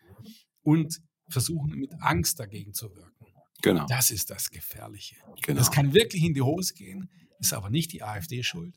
[0.62, 3.26] und versuchen mit Angst dagegen zu wirken.
[3.60, 3.86] Genau.
[3.86, 5.16] Das ist das Gefährliche.
[5.42, 5.58] Genau.
[5.58, 8.74] Das kann wirklich in die Hose gehen, ist aber nicht die AfD schuld.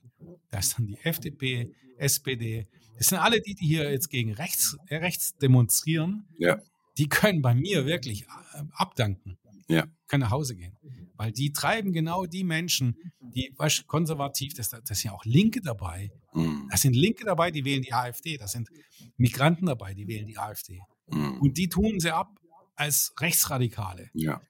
[0.51, 2.67] Das ist dann die FDP, SPD.
[2.97, 6.27] Das sind alle die, die hier jetzt gegen rechts, äh, rechts demonstrieren.
[6.37, 6.61] Ja.
[6.97, 9.37] Die können bei mir wirklich äh, abdanken.
[9.69, 9.87] Ja.
[10.07, 10.75] Können nach Hause gehen.
[11.17, 15.61] Weil die treiben genau die Menschen, die weißt, konservativ, das, das sind ja auch Linke
[15.61, 16.11] dabei.
[16.33, 16.67] Mhm.
[16.69, 18.37] Da sind Linke dabei, die wählen die AfD.
[18.37, 18.69] Da sind
[19.17, 20.81] Migranten dabei, die wählen die AfD.
[21.07, 21.39] Mhm.
[21.39, 22.39] Und die tun sie ab
[22.75, 24.09] als Rechtsradikale.
[24.13, 24.41] Ja.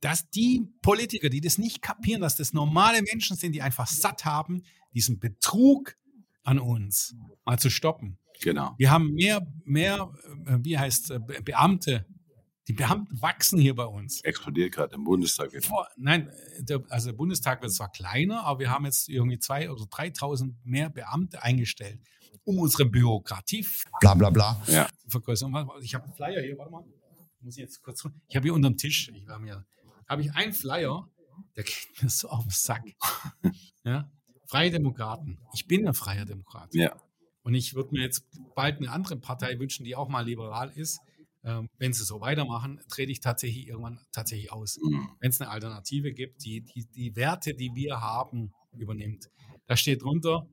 [0.00, 4.24] Dass die Politiker, die das nicht kapieren, dass das normale Menschen sind, die einfach satt
[4.24, 4.62] haben,
[4.94, 5.96] diesen Betrug
[6.42, 8.18] an uns mal zu stoppen.
[8.40, 8.74] Genau.
[8.78, 10.12] Wir haben mehr, mehr,
[10.46, 12.06] äh, wie heißt äh, Beamte
[12.68, 14.20] die Beamten wachsen hier bei uns.
[14.22, 15.50] Explodiert gerade im Bundestag.
[15.64, 19.70] Vor, nein, der, also der Bundestag wird zwar kleiner, aber wir haben jetzt irgendwie zwei
[19.70, 22.00] oder 3.000 mehr Beamte eingestellt,
[22.44, 23.66] um unsere Bürokratie
[24.00, 24.88] bla bla bla ja.
[24.98, 25.52] zu vergrößern.
[25.82, 26.84] Ich habe einen Flyer hier, warte mal.
[27.40, 28.08] Muss ich jetzt kurz.
[28.28, 29.66] Ich habe hier unter dem Tisch, ich war mir,
[30.08, 31.06] habe ich einen Flyer
[31.56, 32.84] der geht mir so auf den Sack.
[33.84, 34.10] ja?
[34.46, 35.38] Freie Demokraten.
[35.54, 36.74] Ich bin ein freier Demokrat.
[36.74, 36.96] Ja.
[37.42, 38.24] Und ich würde mir jetzt
[38.54, 41.00] bald eine andere Partei wünschen, die auch mal liberal ist.
[41.44, 44.78] Ähm, wenn sie so weitermachen, trete ich tatsächlich irgendwann tatsächlich aus.
[44.82, 45.10] Mhm.
[45.20, 49.28] Wenn es eine Alternative gibt, die, die die Werte, die wir haben, übernimmt.
[49.66, 50.46] Da steht drunter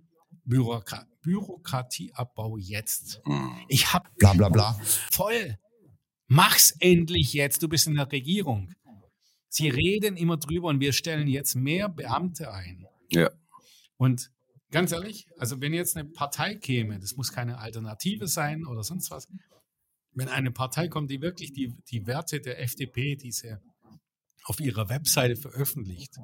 [0.46, 3.22] Bürokra Bürokratieabbau jetzt.
[3.26, 3.52] Mhm.
[3.68, 4.80] Ich habe Bla bla bla.
[5.12, 5.58] voll.
[6.28, 7.62] Mach's endlich jetzt.
[7.64, 8.74] Du bist in der Regierung.
[9.50, 12.88] Sie reden immer drüber und wir stellen jetzt mehr Beamte ein.
[13.12, 13.30] Ja.
[13.98, 14.32] Und
[14.72, 19.12] ganz ehrlich, also wenn jetzt eine Partei käme, das muss keine Alternative sein oder sonst
[19.12, 19.28] was,
[20.14, 23.58] wenn eine Partei kommt, die wirklich die, die Werte der FDP, die sie
[24.46, 26.18] auf ihrer Webseite veröffentlicht,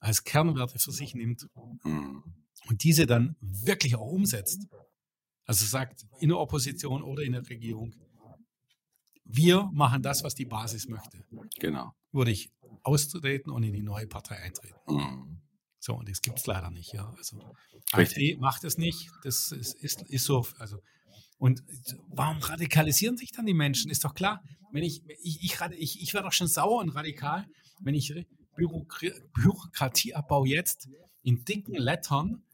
[0.00, 1.46] als Kernwerte für sich nimmt
[1.84, 2.22] Mhm.
[2.68, 4.66] und diese dann wirklich auch umsetzt,
[5.44, 7.94] also sagt in der Opposition oder in der Regierung,
[9.24, 11.24] wir machen das, was die Basis möchte,
[11.60, 11.94] Genau.
[12.10, 12.50] würde ich
[12.82, 14.74] austreten und in die neue Partei eintreten.
[14.88, 15.40] Mhm.
[15.78, 17.12] So, und das gibt es leider nicht, ja.
[17.16, 17.94] Also Richtig.
[17.94, 19.10] AfD macht es nicht.
[19.24, 20.46] Das ist, ist, ist so.
[20.58, 20.78] Also,
[21.42, 21.64] und
[22.06, 23.90] warum radikalisieren sich dann die Menschen?
[23.90, 27.46] Ist doch klar, wenn ich, ich, ich, ich, ich werde doch schon sauer und radikal,
[27.80, 28.14] wenn ich
[28.54, 30.88] Bürokra Bürokratieabbau jetzt
[31.24, 32.44] in dicken Lettern,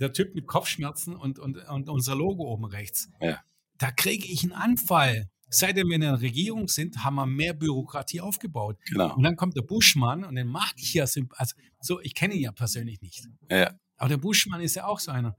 [0.00, 3.38] der Typ mit Kopfschmerzen und, und, und unser Logo oben rechts, Ja.
[3.76, 5.28] da kriege ich einen Anfall.
[5.50, 8.78] Seitdem wir in der Regierung sind, haben wir mehr Bürokratie aufgebaut.
[8.86, 9.14] Genau.
[9.14, 12.40] Und dann kommt der Buschmann und den mag ich ja, also so, ich kenne ihn
[12.40, 13.26] ja persönlich nicht.
[13.50, 13.78] Ja.
[13.98, 15.36] Aber der Buschmann ist ja auch so einer.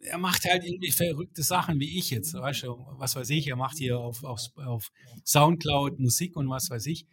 [0.00, 2.34] Er macht halt irgendwie verrückte Sachen wie ich jetzt.
[2.34, 4.90] Weißt du, was weiß ich, er macht hier auf, auf, auf
[5.24, 7.06] Soundcloud Musik und was weiß ich.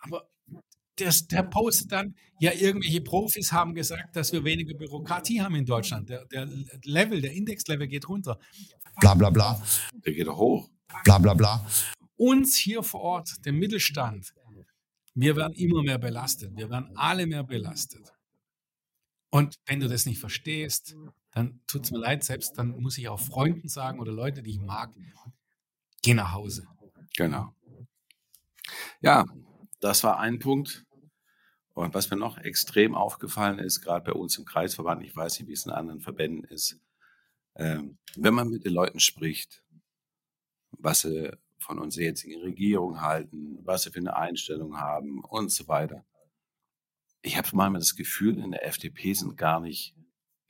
[0.00, 0.28] Aber
[0.98, 5.64] der, der postet dann, ja, irgendwelche Profis haben gesagt, dass wir weniger Bürokratie haben in
[5.64, 6.08] Deutschland.
[6.08, 6.48] Der, der
[6.84, 8.38] Level, der Indexlevel geht runter.
[9.00, 9.62] Bla bla bla.
[10.04, 10.70] Der geht doch hoch.
[11.04, 11.66] Bla bla bla.
[12.16, 14.32] uns hier vor Ort, dem Mittelstand,
[15.14, 16.56] wir werden immer mehr belastet.
[16.56, 18.12] Wir werden alle mehr belastet.
[19.30, 20.96] Und wenn du das nicht verstehst,
[21.34, 24.52] dann tut es mir leid, selbst dann muss ich auch Freunden sagen oder Leute, die
[24.52, 24.94] ich mag,
[26.00, 26.66] geh nach Hause.
[27.16, 27.54] Genau.
[29.00, 29.26] Ja,
[29.80, 30.84] das war ein Punkt.
[31.74, 35.48] Und was mir noch extrem aufgefallen ist, gerade bei uns im Kreisverband, ich weiß nicht,
[35.48, 36.78] wie es in anderen Verbänden ist,
[37.56, 39.64] ähm, wenn man mit den Leuten spricht,
[40.70, 45.66] was sie von unserer jetzigen Regierung halten, was sie für eine Einstellung haben und so
[45.66, 46.04] weiter.
[47.22, 49.96] Ich habe manchmal das Gefühl, in der FDP sind gar nicht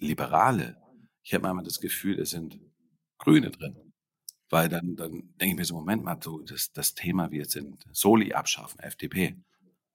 [0.04, 0.76] Liberale.
[1.22, 2.60] Ich habe manchmal das Gefühl, es sind
[3.18, 3.92] Grüne drin.
[4.50, 7.84] Weil dann, dann denke ich mir so, Moment mal, so das, das Thema, wir sind
[7.92, 9.36] Soli abschaffen, FDP.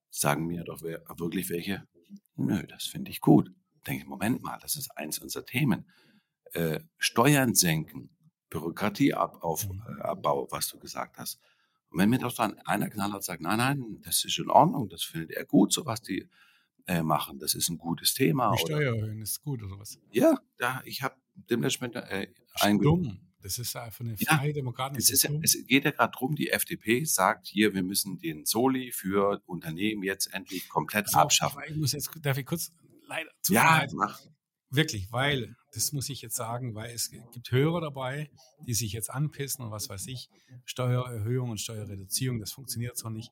[0.10, 1.88] Sagen mir doch wer, wirklich welche,
[2.36, 3.52] nö, das finde ich gut.
[3.86, 5.86] Denke ich, Moment mal, das ist eins unserer Themen.
[6.54, 8.10] Äh, Steuern senken,
[8.50, 11.40] Bürokratieabbau, was du gesagt hast.
[11.90, 15.04] Und wenn mir doch dann einer knallhart sagt, nein, nein, das ist in Ordnung, das
[15.04, 16.28] findet er gut, so was die
[16.88, 18.54] äh, machen, das ist ein gutes Thema.
[18.56, 20.00] Die Steuer erhöhen ist gut oder was?
[20.12, 22.28] ja, da, ich habe dem Management äh,
[22.82, 23.20] dumm.
[23.42, 24.98] Das ist einfach eine Ja, freie Demokraten.
[24.98, 25.42] es, ist, ja- dumm.
[25.44, 30.04] es geht ja gerade drum, die FDP sagt hier, wir müssen den Soli für Unternehmen
[30.04, 31.62] jetzt endlich komplett So, abschaffen.
[31.70, 32.74] Ich muss jetzt, darf ich kurz,
[33.08, 34.20] leider, mir Ja, mach.
[34.72, 38.30] Wirklich, weil, das muss ich jetzt sagen, weil es gibt Hörer dabei,
[38.68, 40.30] die sich jetzt anpissen und was weiß ich,
[40.66, 43.32] Steuererhöhung und Steuerreduzierung, das funktioniert so nicht.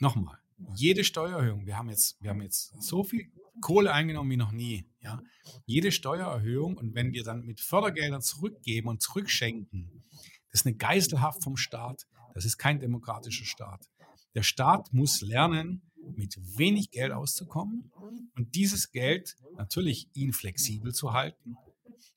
[0.00, 0.38] Nochmal,
[0.74, 4.86] jede Steuererhöhung, wir haben jetzt, wir haben jetzt so viel Kohle eingenommen wie noch nie,
[5.00, 5.20] ja.
[5.66, 10.04] Jede Steuererhöhung und wenn wir dann mit Fördergeldern zurückgeben und zurückschenken,
[10.50, 12.06] das ist eine Geiselhaft vom Staat.
[12.34, 13.88] Das ist kein demokratischer Staat.
[14.34, 15.82] Der Staat muss lernen,
[16.16, 17.90] mit wenig Geld auszukommen
[18.34, 21.56] und dieses Geld natürlich ihn flexibel zu halten.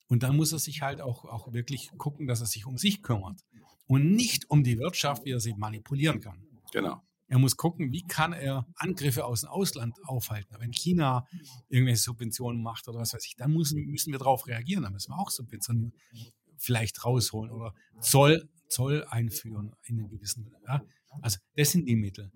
[0.08, 3.02] Und dann muss er sich halt auch, auch wirklich gucken, dass er sich um sich
[3.02, 3.42] kümmert
[3.88, 6.44] und nicht um die Wirtschaft, wie er sie manipulieren kann.
[6.72, 7.02] Genau.
[7.32, 10.54] Er muss gucken, wie kann er Angriffe aus dem Ausland aufhalten.
[10.60, 11.26] Wenn China
[11.70, 14.84] irgendwelche Subventionen macht oder was weiß ich, dann müssen, müssen wir darauf reagieren.
[14.84, 15.94] Dann müssen wir auch Subventionen
[16.58, 20.54] vielleicht rausholen oder Zoll, Zoll einführen in einem gewissen.
[20.68, 20.82] Ja?
[21.22, 22.32] Also das sind die Mittel.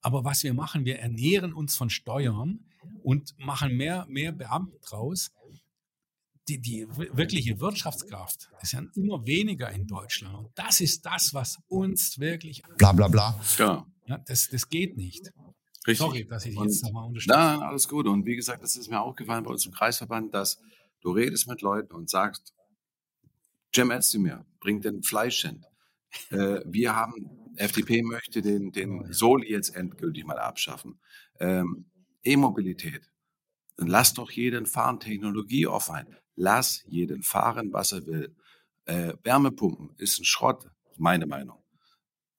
[0.00, 2.58] Aber was wir machen, wir ernähren uns von Steuern
[3.04, 5.30] und machen mehr, mehr Beamten draus.
[6.48, 10.34] Die, die wir- wirkliche Wirtschaftskraft ist ja immer weniger in Deutschland.
[10.36, 13.40] Und das ist das, was uns wirklich, Bla bla bla.
[13.56, 13.86] Genau.
[14.06, 15.32] Ja, das, das geht nicht.
[15.86, 15.98] Richtig.
[15.98, 17.36] Sorry, dass ich Und- jetzt nochmal unterstütze.
[17.36, 18.06] Na, alles gut.
[18.06, 20.60] Und wie gesagt, das ist mir aufgefallen bei uns im Kreisverband, dass
[21.00, 22.54] du redest mit Leuten und sagst,
[23.74, 25.64] Cem Özdemir bringt den Fleisch hin.
[26.32, 30.98] Äh, wir haben, FDP möchte den, den Soli jetzt endgültig mal abschaffen.
[31.38, 31.84] Ähm,
[32.24, 33.08] E-Mobilität.
[33.76, 36.16] Dann lass doch jeden fahren, Technologie offen.
[36.34, 38.34] Lass jeden fahren, was er will.
[38.86, 41.59] Äh, Wärmepumpen ist ein Schrott, meine Meinung.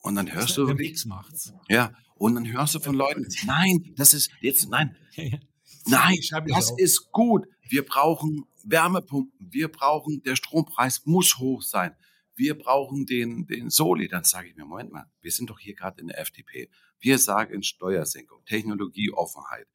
[0.02, 1.54] Und dann hörst du Mix macht's.
[1.70, 4.96] ja, Und dann hörst du von Leuten, nein, das ist jetzt, nein,
[5.86, 7.46] nein, das ist gut.
[7.62, 9.52] Wir brauchen Wärmepumpen.
[9.52, 11.96] Wir brauchen, der Strompreis muss hoch sein.
[12.36, 14.08] Wir brauchen den, den Soli.
[14.08, 16.70] Dann sage ich mir, Moment mal, wir sind doch hier gerade in der FDP.
[17.00, 19.68] Wir sagen Steuersenkung, Technologieoffenheit.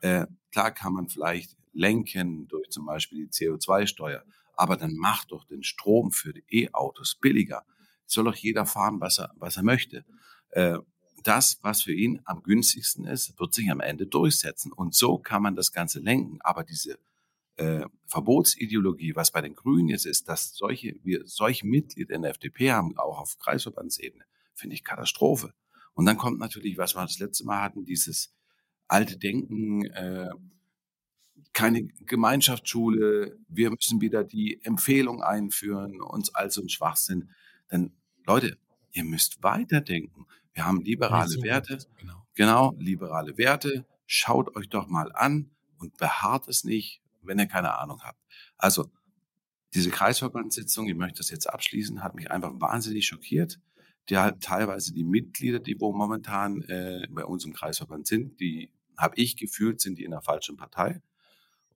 [0.00, 4.24] Äh, klar kann man vielleicht lenken durch zum Beispiel die CO2-Steuer,
[4.56, 7.64] aber dann macht doch den Strom für die E-Autos billiger.
[8.06, 10.04] Soll doch jeder fahren, was er, was er möchte.
[10.50, 10.78] Äh,
[11.22, 14.72] das, was für ihn am günstigsten ist, wird sich am Ende durchsetzen.
[14.72, 16.38] Und so kann man das Ganze lenken.
[16.42, 16.98] Aber diese
[17.56, 22.32] äh, Verbotsideologie, was bei den Grünen jetzt ist, dass solche, wir solche Mitglieder in der
[22.32, 25.54] FDP haben, auch auf Kreisverbandsebene, finde ich Katastrophe.
[25.94, 28.34] Und dann kommt natürlich, was wir das letzte Mal hatten, dieses
[28.88, 30.30] alte Denken, äh,
[31.52, 37.30] keine Gemeinschaftsschule, wir müssen wieder die Empfehlung einführen, uns all so ein Schwachsinn.
[37.74, 37.90] Denn
[38.24, 38.56] Leute,
[38.92, 40.26] ihr müsst weiterdenken.
[40.52, 42.26] Wir haben liberale Werte, Genau.
[42.34, 43.84] Genau, liberale Werte.
[44.06, 48.20] Schaut euch doch mal an und beharrt es nicht, wenn ihr keine Ahnung habt.
[48.56, 48.90] Also,
[49.74, 53.58] diese Kreisverbandssitzung, ich möchte das jetzt abschließen, hat mich einfach wahnsinnig schockiert.
[54.08, 59.16] Die teilweise die Mitglieder, die wo momentan äh, bei uns im Kreisverband sind, die habe
[59.16, 61.02] ich gefühlt, sind die in der falschen Partei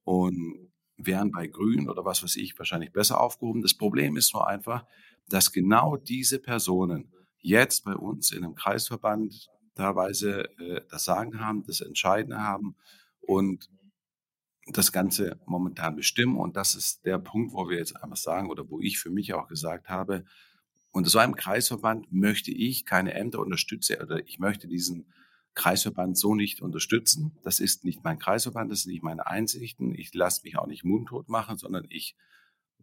[0.05, 3.63] und wären bei Grün oder was weiß ich wahrscheinlich besser aufgehoben.
[3.63, 4.85] Das Problem ist nur einfach,
[5.29, 11.65] dass genau diese Personen jetzt bei uns in einem Kreisverband teilweise äh, das Sagen haben,
[11.65, 12.77] das Entscheiden haben
[13.21, 13.71] und
[14.67, 16.37] das Ganze momentan bestimmen.
[16.37, 19.33] Und das ist der Punkt, wo wir jetzt einfach sagen oder wo ich für mich
[19.35, 20.25] auch gesagt habe,
[20.91, 25.13] unter so einem Kreisverband möchte ich keine Ämter unterstützen oder ich möchte diesen
[25.55, 27.37] Kreisverband so nicht unterstützen.
[27.43, 29.95] Das ist nicht mein Kreisverband, das sind nicht meine Einsichten.
[29.95, 32.17] Ich lasse mich auch nicht mundtot machen, sondern ich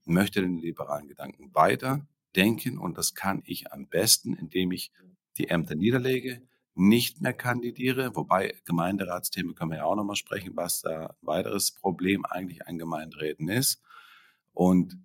[0.05, 4.91] möchte den liberalen Gedanken weiter denken und das kann ich am besten, indem ich
[5.37, 6.41] die Ämter niederlege,
[6.75, 11.71] nicht mehr kandidiere, wobei Gemeinderatsthemen können wir ja auch nochmal sprechen, was da ein weiteres
[11.71, 13.81] Problem eigentlich an Gemeinderäten ist.
[14.51, 14.97] Und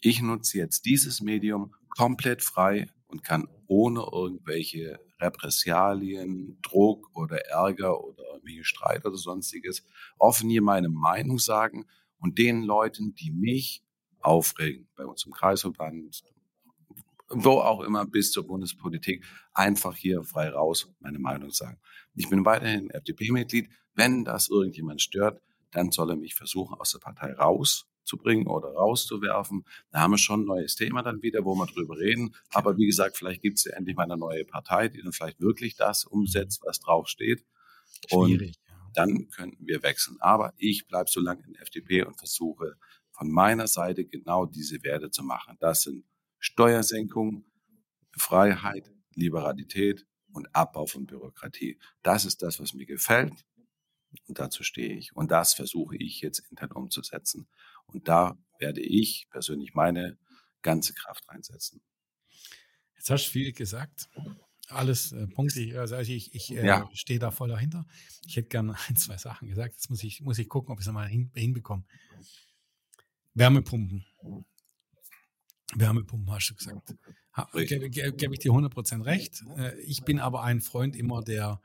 [0.00, 8.02] ich nutze jetzt dieses Medium komplett frei und kann ohne irgendwelche Repressalien, Druck oder Ärger
[8.02, 9.84] oder irgendwelche Streit oder sonstiges
[10.18, 11.86] offen hier meine Meinung sagen
[12.18, 13.82] und den Leuten, die mich
[14.20, 16.22] aufregen, bei uns im Kreisverband,
[17.30, 21.78] wo auch immer bis zur Bundespolitik, einfach hier frei raus meine Meinung sagen.
[22.14, 23.70] Ich bin weiterhin FDP-Mitglied.
[23.94, 25.40] Wenn das irgendjemand stört,
[25.70, 29.64] dann soll er mich versuchen, aus der Partei rauszubringen oder rauszuwerfen.
[29.90, 32.34] Da haben wir schon ein neues Thema dann wieder, wo wir drüber reden.
[32.50, 35.40] Aber wie gesagt, vielleicht gibt es ja endlich mal eine neue Partei, die dann vielleicht
[35.40, 37.44] wirklich das umsetzt, was draufsteht.
[38.10, 38.56] Und Schwierig.
[38.68, 38.74] Ja.
[38.94, 40.16] dann könnten wir wechseln.
[40.20, 42.76] Aber ich bleibe so lange in der FDP und versuche
[43.12, 45.56] von meiner Seite genau diese Werte zu machen.
[45.60, 46.04] Das sind
[46.40, 47.44] Steuersenkung,
[48.16, 51.78] Freiheit, Liberalität und Abbau von Bürokratie.
[52.02, 53.44] Das ist das, was mir gefällt.
[54.26, 55.14] Und dazu stehe ich.
[55.14, 57.48] Und das versuche ich jetzt intern umzusetzen.
[57.86, 60.18] Und da werde ich persönlich meine
[60.62, 61.80] ganze Kraft reinsetzen.
[62.96, 64.08] Jetzt hast du viel gesagt.
[64.68, 65.78] Alles äh, Punkte.
[65.80, 66.88] Also ich, ich äh, Ja.
[66.92, 67.86] stehe da voll dahinter.
[68.26, 69.74] Ich hätte gerne ein, zwei Sachen gesagt.
[69.74, 71.84] Jetzt muss ich, muss ich gucken, ob ich es mal hin, hinbekomme.
[73.34, 74.04] Wärmepumpen.
[75.74, 76.94] Wärmepumpen hast du gesagt.
[77.54, 79.42] Gebe gebe- ich dir 100% recht.
[79.56, 81.60] Äh, Ich bin aber ein Freund immer der,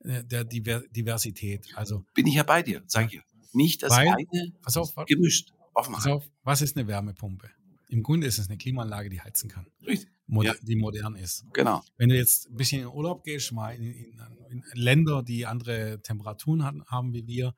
[0.00, 1.66] äh, der Diver Diversität.
[1.76, 3.20] Also, Bin ich ja bei dir, sag ich.
[3.52, 5.52] Nicht das Weil- eine pass auf, gemischt.
[5.74, 7.48] pass auf, was ist eine Wärmepumpe?
[7.88, 10.10] Im Grunde ist es eine Klimaanlage, die heizen kann, Richtig.
[10.26, 10.60] moder Ja.
[10.62, 11.44] die modern ist.
[11.52, 11.82] Genau.
[11.96, 14.18] Wenn du jetzt ein bisschen in Urlaub gehst, mal in, in,
[14.50, 17.54] in Länder, die andere Temperaturen haben, haben wie wir,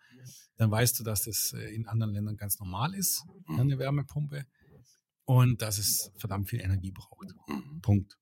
[0.57, 3.61] dann weißt du, dass das äh, in anderen Ländern ganz normal ist, Mhm.
[3.61, 4.45] eine Wärmepumpe,
[5.27, 7.35] und dass es verdammt viel Energie braucht.
[7.49, 7.81] Mhm.
[7.83, 8.17] Punkt.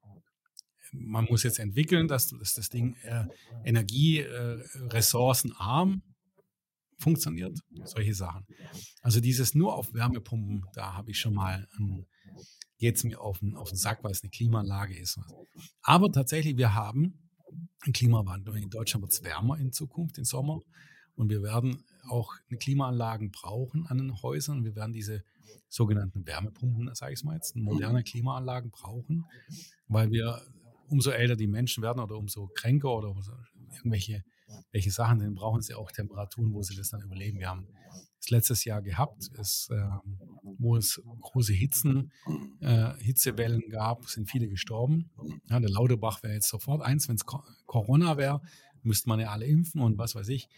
[0.93, 3.27] Man muss jetzt entwickeln, dass, dass das Ding äh,
[3.64, 6.03] energieressourcenarm
[6.99, 8.47] funktioniert, solche Sachen.
[9.03, 11.69] Also dieses nur auf Wärmepumpen, da habe ich schon mal,
[12.79, 15.19] geht es mir auf den, auf den Sack, weil es eine Klimaanlage ist.
[15.83, 17.29] Aber tatsächlich, wir haben
[17.83, 18.57] einen Klimawandel.
[18.57, 20.61] In Deutschland wird es wärmer in Zukunft, im Sommer.
[21.17, 24.64] Und wir werden auch Klimaanlagen brauchen an den Häusern.
[24.64, 25.23] Wir werden diese
[25.69, 29.25] sogenannten Wärmepumpen, sage ich mal jetzt, moderne Klimaanlagen brauchen,
[29.88, 30.40] weil wir
[30.88, 33.33] umso älter die Menschen werden oder umso kränker oder umso
[33.77, 34.23] irgendwelche
[34.73, 37.38] welche Sachen, dann brauchen sie auch Temperaturen, wo sie das dann überleben.
[37.38, 37.67] Wir haben
[38.21, 39.88] es letztes Jahr gehabt, es, äh,
[40.59, 42.57] wo es große Hitzen, Mhm.
[42.61, 45.11] äh, Hitzewellen gab, sind viele gestorben.
[45.49, 48.43] Ja, der Lauterbach wäre jetzt sofort eins, wenn es Corona wäre,
[48.83, 50.49] müsste man ja alle impfen und was weiß ich.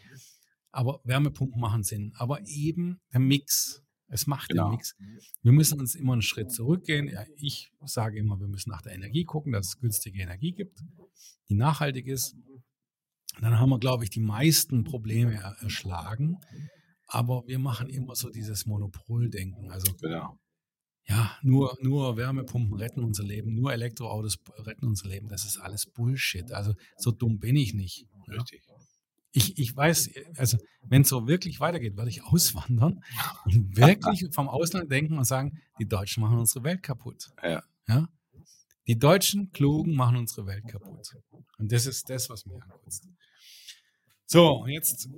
[0.76, 2.12] Aber Wärmepumpen machen Sinn.
[2.16, 3.82] Aber eben der Mix.
[4.08, 4.68] Es macht Genau.
[4.68, 4.94] den Mix.
[5.42, 7.08] Wir müssen uns immer einen Schritt zurückgehen.
[7.08, 10.78] Ja, ich sage immer, wir müssen nach der Energie gucken, dass es günstige Energie gibt,
[11.48, 12.36] die nachhaltig ist.
[13.40, 16.38] dann haben wir, glaube ich, die meisten Probleme er erschlagen.
[17.06, 19.70] Aber wir machen immer so dieses Monopoldenken.
[19.70, 20.38] Also Genau.
[21.06, 25.28] ja, nur, nur Wärmepumpen retten unser Leben, nur Elektroautos retten unser Leben.
[25.28, 26.50] Das ist alles Bullshit.
[26.52, 28.06] Also so dumm bin ich nicht.
[28.28, 28.42] Ja.
[29.36, 33.04] Ich, ich weiß, also wenn es so wirklich weitergeht, werde ich auswandern
[33.44, 37.28] und wirklich vom Ausland denken und sagen, die Deutschen machen unsere Welt kaputt.
[37.42, 37.62] Ja.
[37.86, 38.08] Ja?
[38.86, 41.16] Die Deutschen Klugen machen unsere Welt kaputt.
[41.58, 43.08] Und das ist das, was mir ankotzt.
[44.24, 45.08] So, jetzt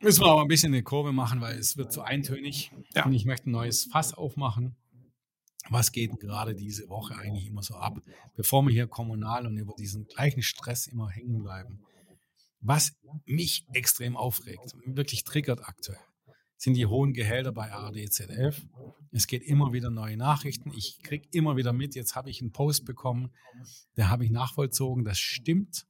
[0.00, 2.72] müssen wir aber ein bisschen eine Kurve machen, weil es wird zu eintönig.
[2.94, 3.04] Ja.
[3.04, 4.74] Und ich möchte ein neues Fass aufmachen.
[5.68, 8.00] Was geht gerade diese Woche eigentlich immer so ab,
[8.36, 11.84] bevor wir hier kommunal und über diesen gleichen Stress immer hängen bleiben?
[12.60, 12.92] Was
[13.24, 16.00] mich extrem aufregt, wirklich triggert aktuell,
[16.56, 18.66] sind die hohen Gehälter bei ARD, ZDF.
[19.12, 20.72] Es geht immer wieder neue Nachrichten.
[20.76, 21.94] Ich kriege immer wieder mit.
[21.94, 23.30] Jetzt habe ich einen Post bekommen,
[23.96, 25.04] der habe ich nachvollzogen.
[25.04, 25.86] Das stimmt.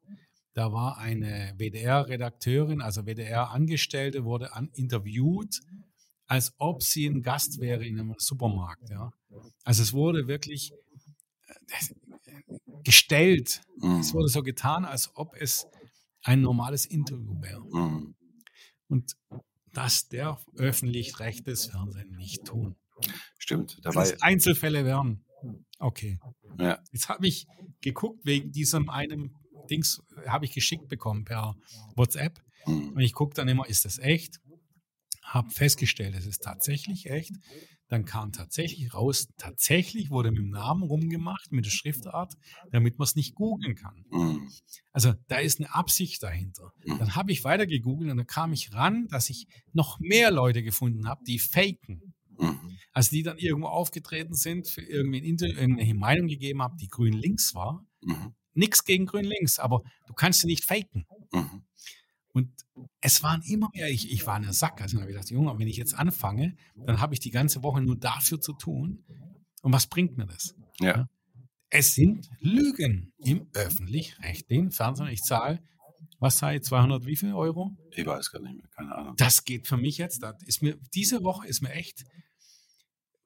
[0.53, 5.61] Da war eine WDR-Redakteurin, also WDR-Angestellte, wurde an, interviewt,
[6.27, 8.91] als ob sie ein Gast wäre in einem Supermarkt.
[8.91, 9.13] Ja.
[9.65, 10.73] Also es wurde wirklich
[11.47, 11.55] äh,
[12.83, 13.63] gestellt.
[13.81, 14.01] Mhm.
[14.01, 15.67] Es wurde so getan, als ob es
[16.29, 17.64] ein normales Interview wäre.
[17.73, 18.14] Mhm.
[18.88, 19.17] Und
[19.73, 22.77] das darf öffentlich-rechtes Fernsehen nicht tun.
[23.38, 23.77] Stimmt.
[23.77, 25.25] Wenn Dabei, es Einzelfälle wären.
[25.79, 26.19] Okay.
[26.59, 27.47] ja, Jetzt habe ich
[27.81, 29.35] geguckt, wegen diesem einem
[29.71, 31.55] Dings habe ich geschickt bekommen per
[31.97, 32.38] WhatsApp.
[32.67, 32.93] mhm.
[32.93, 34.38] Und ich gucke dann immer, ist das echt?
[35.23, 37.33] Habe festgestellt, es ist tatsächlich echt.
[37.88, 42.35] Dann kam tatsächlich raus, tatsächlich wurde mit dem Namen rumgemacht, mit der Schriftart,
[42.70, 44.05] damit man es nicht googeln kann.
[44.11, 44.48] Mhm.
[44.92, 46.72] Also da ist eine Absicht dahinter.
[46.85, 46.98] Mhm.
[46.98, 50.62] Dann habe ich weiter gegoogelt und dann kam ich ran, dass ich noch mehr Leute
[50.62, 52.14] gefunden habe, die faken.
[52.38, 52.79] Mhm.
[52.92, 57.55] Also die dann irgendwo aufgetreten sind, für irgendwie irgendwelche Meinung gegeben haben, die grün links
[57.55, 57.87] war.
[58.55, 61.07] Nichts gegen grün links, aber du kannst sie nicht faken.
[62.38, 62.53] Und
[63.01, 65.66] es waren immer mehr, ich, ich war in der Sackgasse und habe gedacht, Junge, wenn
[65.66, 69.05] ich jetzt anfange, dann habe ich die ganze Woche nur dafür zu tun.
[69.62, 70.55] Und was bringt mir das?
[70.79, 71.09] Ja.
[71.68, 75.09] Es sind Lügen im öffentlich-rechtlichen Fernsehen.
[75.09, 75.61] Ich zahle,
[76.20, 77.77] was zahle ich, 200 wie viel Euro?
[77.90, 79.14] Ich weiß gar nicht mehr, keine Ahnung.
[79.16, 82.05] Das geht für mich jetzt, das ist mir, diese Woche ist mir echt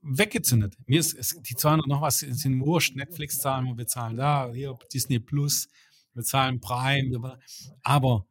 [0.00, 0.74] weggezündet.
[0.86, 4.50] Mir ist, es, die 200 noch was sind wurscht, Netflix zahlen wir, wir zahlen da,
[4.50, 5.68] hier Disney Plus,
[6.14, 7.38] wir zahlen Prime,
[7.82, 8.26] aber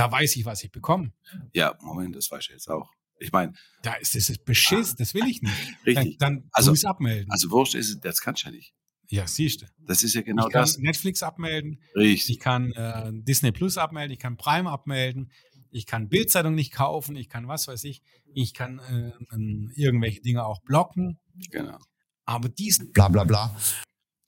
[0.00, 1.12] da weiß ich, was ich bekomme.
[1.52, 2.90] Ja, Moment, das weiß ich jetzt auch.
[3.18, 5.54] Ich meine, Da ist das ist Beschiss, das will ich nicht.
[5.86, 6.16] richtig.
[6.18, 7.30] Dann, dann Also- muss ich abmelden.
[7.30, 8.72] Also Wurscht ist es, das kannst du ja nicht.
[9.08, 9.66] ja, siehst du.
[9.78, 10.78] Das ist ja genau ich kann das.
[10.78, 12.30] Netflix abmelden, Richtig.
[12.36, 15.30] ich kann äh, Disney Plus abmelden, ich kann Prime abmelden,
[15.70, 18.00] ich kann Bildzeitung nicht kaufen, ich kann was weiß ich,
[18.32, 21.18] ich kann äh, ähm, irgendwelche Dinge auch blocken.
[21.50, 21.76] Genau.
[22.24, 23.54] Aber diesen, bla bla bla,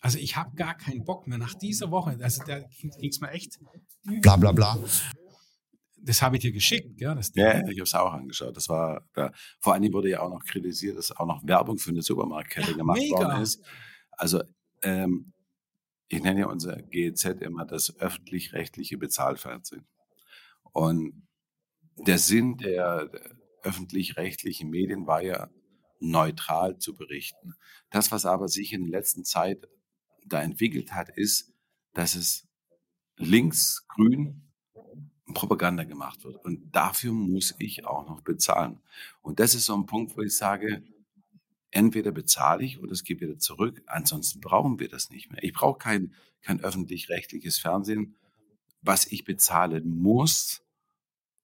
[0.00, 2.18] also ich habe gar keinen Bock mehr nach dieser Woche.
[2.20, 2.58] Also da
[3.00, 3.58] ging es mir echt.
[4.20, 4.78] bla bla bla,
[6.04, 7.14] Das habe ich dir geschickt, gell?
[7.14, 8.56] Das Ja, ich habe es auch angeschaut.
[8.56, 11.90] Das war, da, vor Dingen wurde ja auch noch kritisiert, dass auch noch Werbung für
[11.90, 13.16] eine Supermarktkette Ja, gemacht mega.
[13.18, 13.64] worden ist.
[14.10, 14.42] Also,
[14.82, 15.32] ähm,
[16.08, 19.86] ich nenne ja unser GEZ immer das öffentlich-rechtliche Bezahlfernsehen.
[20.72, 21.26] Und
[21.96, 23.10] der Sinn der
[23.62, 25.48] öffentlich-rechtlichen Medien war ja,
[26.02, 27.54] neutral zu berichten.
[27.90, 29.68] Das, was aber sich in der letzten Zeit
[30.26, 31.52] da entwickelt hat, ist,
[31.94, 32.48] dass es
[33.16, 34.51] links-grün
[35.34, 36.36] Propaganda gemacht wird.
[36.44, 38.80] Und dafür muss ich auch noch bezahlen.
[39.22, 40.82] Und das ist so ein Punkt, wo ich sage,
[41.70, 43.82] entweder bezahle ich oder es geht wieder zurück.
[43.86, 45.42] Ansonsten brauchen wir das nicht mehr.
[45.42, 48.14] Ich brauche kein, kein öffentlich-rechtliches Fernsehen,
[48.82, 50.62] was ich bezahlen muss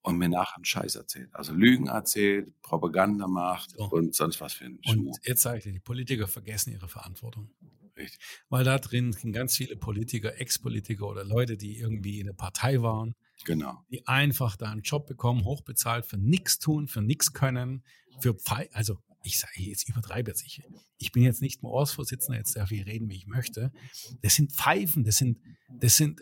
[0.02, 1.28] und mir nachher einen Scheiß erzählt.
[1.34, 3.84] Also Lügen erzählt, Propaganda macht So.
[3.90, 5.16] und sonst was für ein Und Schmuck.
[5.24, 7.50] jetzt sage ich dir, die Politiker vergessen ihre Verantwortung.
[7.96, 8.20] Richtig.
[8.48, 12.80] Weil da drin sind ganz viele Politiker, Ex-Politiker oder Leute, die irgendwie in der Partei
[12.80, 13.14] waren,
[13.44, 13.82] Genau.
[13.90, 17.84] die einfach da einen Job bekommen, hochbezahlt, für nichts tun, für nichts können,
[18.20, 20.62] für Pfei also ich sage jetzt übertreibe jetzt ich.
[20.96, 23.72] Ich bin jetzt nicht mehr Ortsvorsitzender, jetzt darf ich reden, wie ich möchte.
[24.22, 25.38] Das sind Pfeifen, das sind,
[25.80, 26.20] das sind,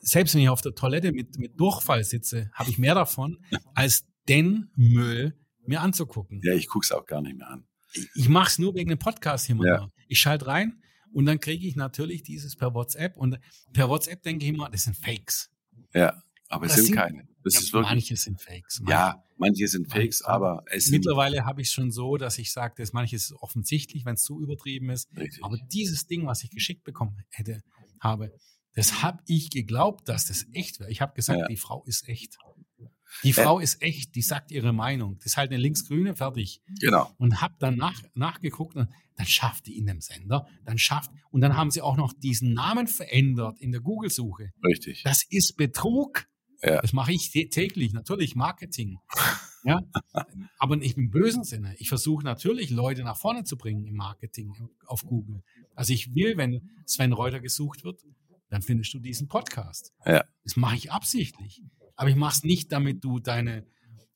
[0.00, 3.44] selbst wenn ich auf der Toilette mit, mit Durchfall sitze, habe ich mehr davon,
[3.74, 5.36] als den Müll
[5.66, 6.40] mir anzugucken.
[6.44, 7.66] Ja, ich gucke es auch gar nicht mehr an.
[7.92, 9.66] Ich- Ich mache es nur wegen dem Podcast hier mal.
[9.66, 9.88] Ja.
[10.08, 10.80] Ich schalte rein
[11.12, 13.38] und dann kriege ich natürlich dieses per WhatsApp und
[13.72, 15.50] per WhatsApp denke ich immer, das sind Fakes.
[15.92, 17.28] Ja, aber es sind sind- keine.
[17.42, 17.90] Das Ja, ist wirklich.
[17.90, 18.80] manche sind Fakes.
[18.80, 22.38] manche- Ja, manche sind Fakes, aber es sind Mittlerweile habe ich es schon so, dass
[22.38, 25.08] ich sage, dass manches ist offensichtlich, wenn es zu übertrieben ist.
[25.16, 25.44] richtig.
[25.44, 27.60] Aber dieses Ding, was ich geschickt bekommen hätte,
[28.00, 28.32] habe,
[28.74, 30.90] das habe ich geglaubt, dass das echt wäre.
[30.90, 31.46] Ich habe gesagt, Ja.
[31.48, 32.36] die Frau ist echt.
[33.22, 35.16] Die Frau ist echt, die sagt ihre Meinung.
[35.18, 36.60] Das ist halt eine linksgrüne, fertig.
[36.80, 37.10] Genau.
[37.16, 41.40] Und habe dann nach, nachgeguckt und dann schafft die in dem Sender, dann schafft, und
[41.40, 44.50] dann haben sie auch noch diesen Namen verändert in der Google-Suche.
[44.62, 45.02] Richtig.
[45.04, 46.26] Das ist Betrug.
[46.62, 46.80] Ja.
[46.80, 48.98] Das mache ich tä- täglich, natürlich Marketing.
[49.64, 49.80] Ja,
[50.58, 51.74] aber nicht im bösen Sinne.
[51.78, 54.54] Ich versuche natürlich, Leute nach vorne zu bringen im Marketing
[54.86, 55.42] auf Google.
[55.74, 58.02] Also ich will, wenn Sven Reuter gesucht wird,
[58.48, 59.92] dann findest du diesen Podcast.
[60.04, 60.24] Ja.
[60.44, 61.62] Das mache ich absichtlich.
[61.96, 63.66] Aber ich mache es nicht, damit du deine,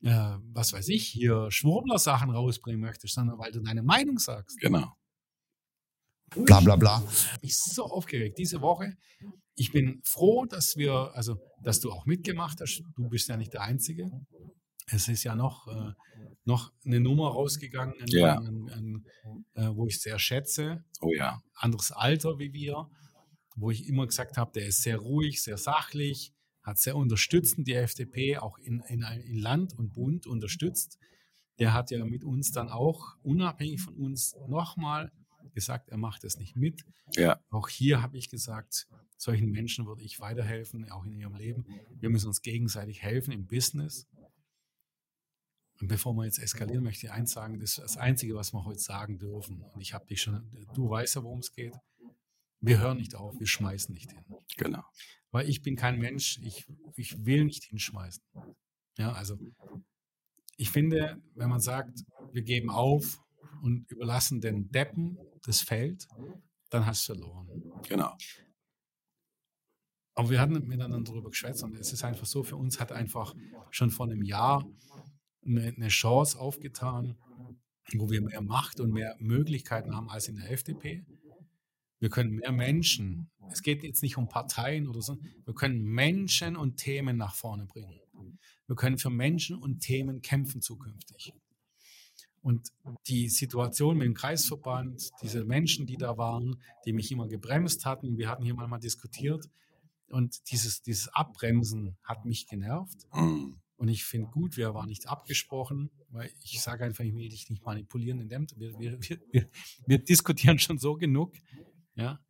[0.03, 4.59] äh, was weiß ich, hier Schwurbler-Sachen rausbringen möchtest, sondern weil du deine Meinung sagst.
[4.61, 4.93] Genau.
[6.31, 7.03] bla bla bla.
[7.43, 8.97] Ich bin so aufgeregt diese Woche.
[9.55, 12.83] Ich bin froh, dass wir, also, dass du auch mitgemacht hast.
[12.97, 14.11] Du bist ja nicht der Einzige.
[14.87, 15.93] Es ist ja noch, äh,
[16.45, 18.37] noch eine Nummer rausgegangen, an, Ja.
[18.37, 19.05] an, an,
[19.55, 20.85] äh, wo ich sehr schätze.
[21.01, 21.41] Oh ja.
[21.55, 22.89] Anderes Alter wie wir,
[23.57, 26.33] wo ich immer gesagt habe, der ist sehr ruhig, sehr sachlich,
[26.63, 30.99] hat sehr unterstützend die FDP auch in, in, in Land und Bund unterstützt.
[31.59, 35.13] Der hat ja mit uns dann auch, unabhängig von uns, nochmal
[35.55, 36.83] gesagt, er macht es nicht mit.
[37.15, 37.39] Ja.
[37.51, 38.89] Auch hier habe ich gesagt,
[39.21, 41.67] solchen Menschen würde ich weiterhelfen, auch in ihrem Leben.
[41.99, 44.09] Wir müssen uns gegenseitig helfen im Business.
[45.79, 48.65] Und bevor wir jetzt eskalieren, möchte ich eins sagen, das ist das Einzige, was wir
[48.65, 49.63] heute sagen dürfen.
[49.75, 51.75] Und ich habe dich schon, du weißt ja, worum es geht.
[52.61, 54.25] Wir hören nicht auf, wir schmeißen nicht hin.
[54.57, 54.85] Genau.
[55.31, 56.67] Weil ich bin kein Mensch, ich,
[56.97, 58.23] ich will nicht hinschmeißen.
[58.97, 59.39] Ja, also
[60.57, 63.23] ich finde, wenn man sagt, wir geben auf
[63.63, 66.07] und überlassen den Deppen das Feld,
[66.71, 67.49] dann hast du verloren.
[67.89, 68.17] Genau.
[70.21, 73.35] Aber wir hatten miteinander darüber geschwätzt und es ist einfach so, für uns hat einfach
[73.71, 74.71] schon vor einem Jahr
[75.47, 77.17] eine, eine Chance aufgetan,
[77.95, 81.07] wo wir mehr Macht und mehr Möglichkeiten haben als in der FDP.
[82.01, 85.17] Wir können mehr Menschen, es geht jetzt nicht um Parteien oder so,
[85.47, 87.99] wir können Menschen und Themen nach vorne bringen.
[88.67, 91.33] Wir können für Menschen und Themen kämpfen zukünftig.
[92.43, 92.69] Und
[93.07, 98.19] die Situation mit dem Kreisverband, diese Menschen, die da waren, die mich immer gebremst hatten,
[98.19, 99.49] wir hatten hier mal diskutiert,
[100.11, 103.07] und dieses, dieses Abbremsen hat mich genervt.
[103.15, 103.61] Mhm.
[103.77, 107.49] Und ich finde gut, wir waren nicht abgesprochen, weil ich sage einfach, ich will dich
[107.49, 108.47] nicht manipulieren in dem.
[108.57, 109.49] Wir, wir, wir,
[109.87, 111.35] wir diskutieren schon so genug.
[111.95, 112.21] Ja.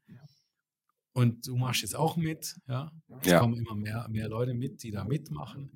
[1.13, 2.93] Und du machst jetzt auch mit, ja.
[3.21, 3.41] Es Ja.
[3.41, 5.73] kommen immer mehr, mehr Leute mit, die da mitmachen.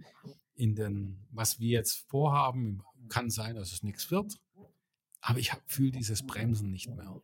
[0.54, 4.38] In den, was wir jetzt vorhaben, kann sein, dass es nichts wird.
[5.20, 7.20] Aber ich fühle dieses Bremsen nicht mehr.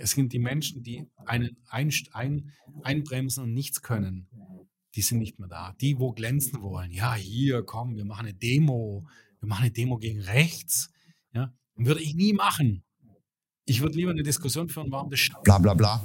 [0.00, 4.28] Es sind die Menschen, die einen ein, ein, einbremsen und nichts können.
[4.94, 5.74] Die sind nicht mehr da.
[5.80, 6.90] Die, wo glänzen wollen.
[6.92, 9.06] Ja, hier, komm, wir machen eine Demo.
[9.40, 10.90] Wir machen eine Demo gegen rechts.
[11.32, 12.84] Ja, würde ich nie machen.
[13.64, 16.04] Ich würde lieber eine Diskussion führen, warum das Sch- bla bla bla.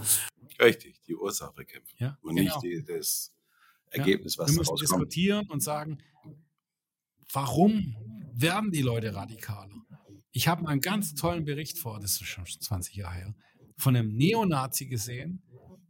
[0.59, 1.95] Richtig, die Ursache bekämpfen.
[1.99, 2.59] ja, Und genau.
[2.61, 3.33] nicht die, das
[3.91, 4.81] Ja, Ergebnis, was Wir müssen rauskommt.
[5.03, 5.99] diskutieren und sagen,
[7.31, 7.95] warum
[8.33, 9.75] werden die Leute radikaler?
[10.31, 13.35] Ich habe mal einen ganz tollen Bericht vor, das ist schon 20 Jahre her,
[13.77, 15.43] von einem Neonazi gesehen,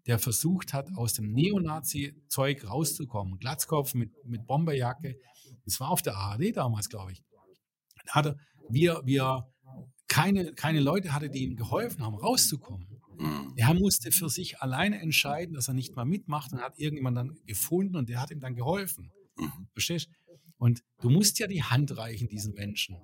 [0.05, 3.39] der versucht hat, aus dem Neonazi-Zeug rauszukommen.
[3.39, 5.15] Glatzkopf mit, mit Bomberjacke.
[5.65, 7.23] Das war auf der ARD damals, glaube ich.
[8.05, 8.37] Da hatte
[8.69, 9.47] wir, wir
[10.07, 12.87] keine, keine Leute hatte, die ihm geholfen haben, rauszukommen.
[13.17, 13.53] Mhm.
[13.55, 17.35] Er musste für sich alleine entscheiden, dass er nicht mal mitmacht und hat irgendjemand dann
[17.45, 19.11] gefunden und der hat ihm dann geholfen.
[19.37, 19.67] Mhm.
[19.71, 20.09] Verstehst?
[20.57, 22.97] Und du musst ja die Hand reichen diesen Menschen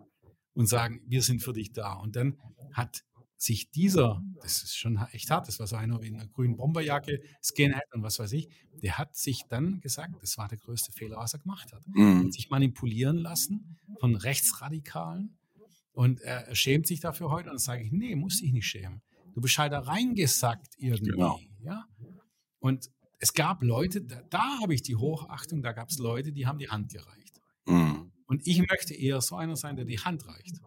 [0.53, 1.93] und sagen, wir sind für dich da.
[1.93, 2.37] Und dann
[2.73, 3.03] hat
[3.41, 7.21] sich dieser, das ist schon echt hart, das war so einer in einer grünen Bomberjacke,
[7.41, 8.49] Skinhead und was weiß ich,
[8.83, 11.81] der hat sich dann gesagt, das war der größte Fehler, was er gemacht hat.
[11.87, 12.25] Mhm.
[12.25, 15.37] Hat sich manipulieren lassen von Rechtsradikalen
[15.93, 19.01] und er, schämt sich dafür heute und dann sage ich, nee, muss dich nicht schämen.
[19.33, 21.11] Du bist halt da reingesackt irgendwie.
[21.11, 21.39] Genau.
[21.61, 21.85] Ja?
[22.59, 26.45] Und es gab Leute, da, da habe ich die Hochachtung, da gab es Leute, die
[26.45, 27.39] haben die Hand gereicht.
[27.65, 28.11] Mhm.
[28.25, 30.59] Und ich möchte eher so einer sein, der die Hand reicht.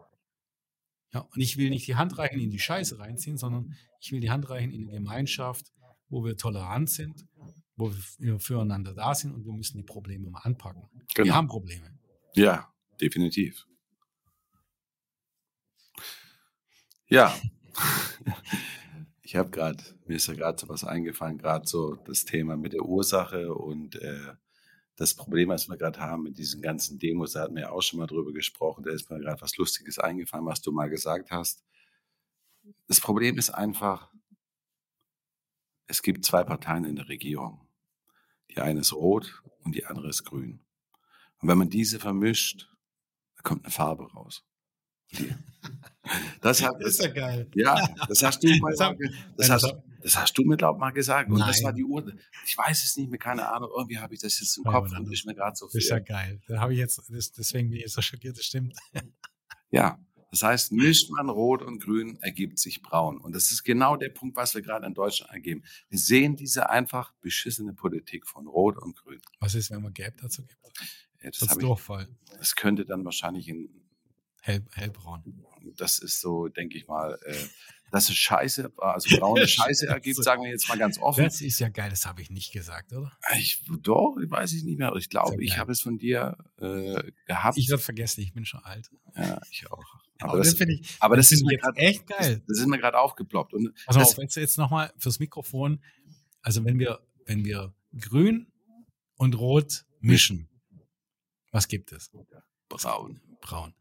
[1.13, 4.19] Ja, und ich will nicht die Hand reichen, in die Scheiße reinziehen, sondern ich will
[4.19, 5.71] die Hand reichen in eine Gemeinschaft,
[6.09, 7.27] wo wir tolerant sind,
[7.75, 10.89] wo wir füreinander da sind und wir müssen die Probleme mal anpacken.
[11.15, 11.35] Wir Genau.
[11.35, 11.97] haben Probleme.
[12.35, 13.65] Ja, definitiv.
[17.07, 17.33] Ja.
[19.25, 22.73] Ich habe gerade, mir ist ja gerade so was eingefallen, gerade so das Thema mit
[22.73, 24.33] der Ursache und äh,
[24.95, 27.81] das Problem, was wir gerade haben mit diesen ganzen Demos, da hatten wir ja auch
[27.81, 31.31] schon mal drüber gesprochen, da ist mir gerade was Lustiges eingefallen, was du mal gesagt
[31.31, 31.63] hast.
[32.87, 34.11] Das Problem ist einfach,
[35.87, 37.67] es gibt zwei Parteien in der Regierung.
[38.51, 40.63] Die eine ist rot und die andere ist grün.
[41.39, 42.69] Und wenn man diese vermischt,
[43.35, 44.45] da kommt eine Farbe raus.
[46.41, 47.49] Das, hat, das, ja geil.
[47.55, 48.97] ja, das hast du mal, Das
[49.37, 51.31] das hast, das hast du mir glaub mal gesagt.
[51.31, 51.63] Und das Nein.
[51.63, 52.13] war die Uhr.
[52.45, 53.69] Ich weiß es nicht mehr, keine Ahnung.
[53.75, 55.95] Irgendwie habe ich das jetzt im Kopf und ist mir gerade so Das ist ja
[55.97, 56.05] viel.
[56.05, 56.41] geil.
[56.47, 58.75] Da habe ich jetzt, das, deswegen bin ich so schockiert, das stimmt.
[59.71, 59.97] Ja,
[60.29, 63.17] Das heißt, mischt man Rot und Grün, ergibt sich Braun.
[63.19, 65.63] Und das ist genau der Punkt, was wir gerade in Deutschland angeben.
[65.89, 69.19] Wir sehen diese einfach beschissene Politik von Rot und Grün.
[69.39, 70.59] Was ist, wenn man Gelb dazu gibt?
[71.23, 72.07] Ja, das, Das ist ich, Durchfall.
[72.37, 73.69] das könnte dann wahrscheinlich in,
[74.41, 75.23] Hell, hellbraun.
[75.77, 77.33] das ist so, denke ich mal, äh,
[77.93, 81.25] dass es Scheiße, also braune Scheiße ergibt, sagen wir jetzt mal ganz offen.
[81.25, 83.15] Das ist ja geil, das habe ich nicht gesagt, oder?
[83.37, 84.95] Ich, doch, weiß ich nicht mehr.
[84.95, 87.55] Ich glaube, ich habe es von dir äh, gehabt.
[87.55, 88.89] Ich werde vergessen, ich bin schon alt.
[89.15, 89.83] ja, ich auch.
[90.19, 92.43] Aber, Aber das, das, finde ich, aber das das ist mir gerade echt das, geil.
[92.47, 93.53] das ist mir gerade aufgeploppt.
[93.53, 95.83] Und das, auf, jetzt, jetzt nochmal fürs Mikrofon.
[96.41, 98.51] Also wenn wir, wenn wir grün
[99.17, 100.49] und rot mischen,
[101.51, 102.09] was gibt es?
[102.69, 103.21] braun.
[103.41, 103.75] Braun.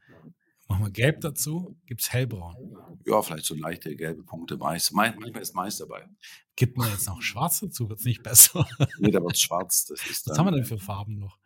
[0.73, 2.77] Machen wir gelb dazu, gibt's hellbraun.
[3.07, 4.57] Ja, vielleicht so leichte gelbe Punkte.
[4.57, 6.09] Mais- Manchmal ist Mais dabei.
[6.57, 8.66] Gibt man jetzt noch schwarz dazu, wird's nicht besser.
[8.99, 9.85] Nee, da wird schwarz.
[9.87, 11.39] Das ist Was dann, haben wir denn für Farben noch?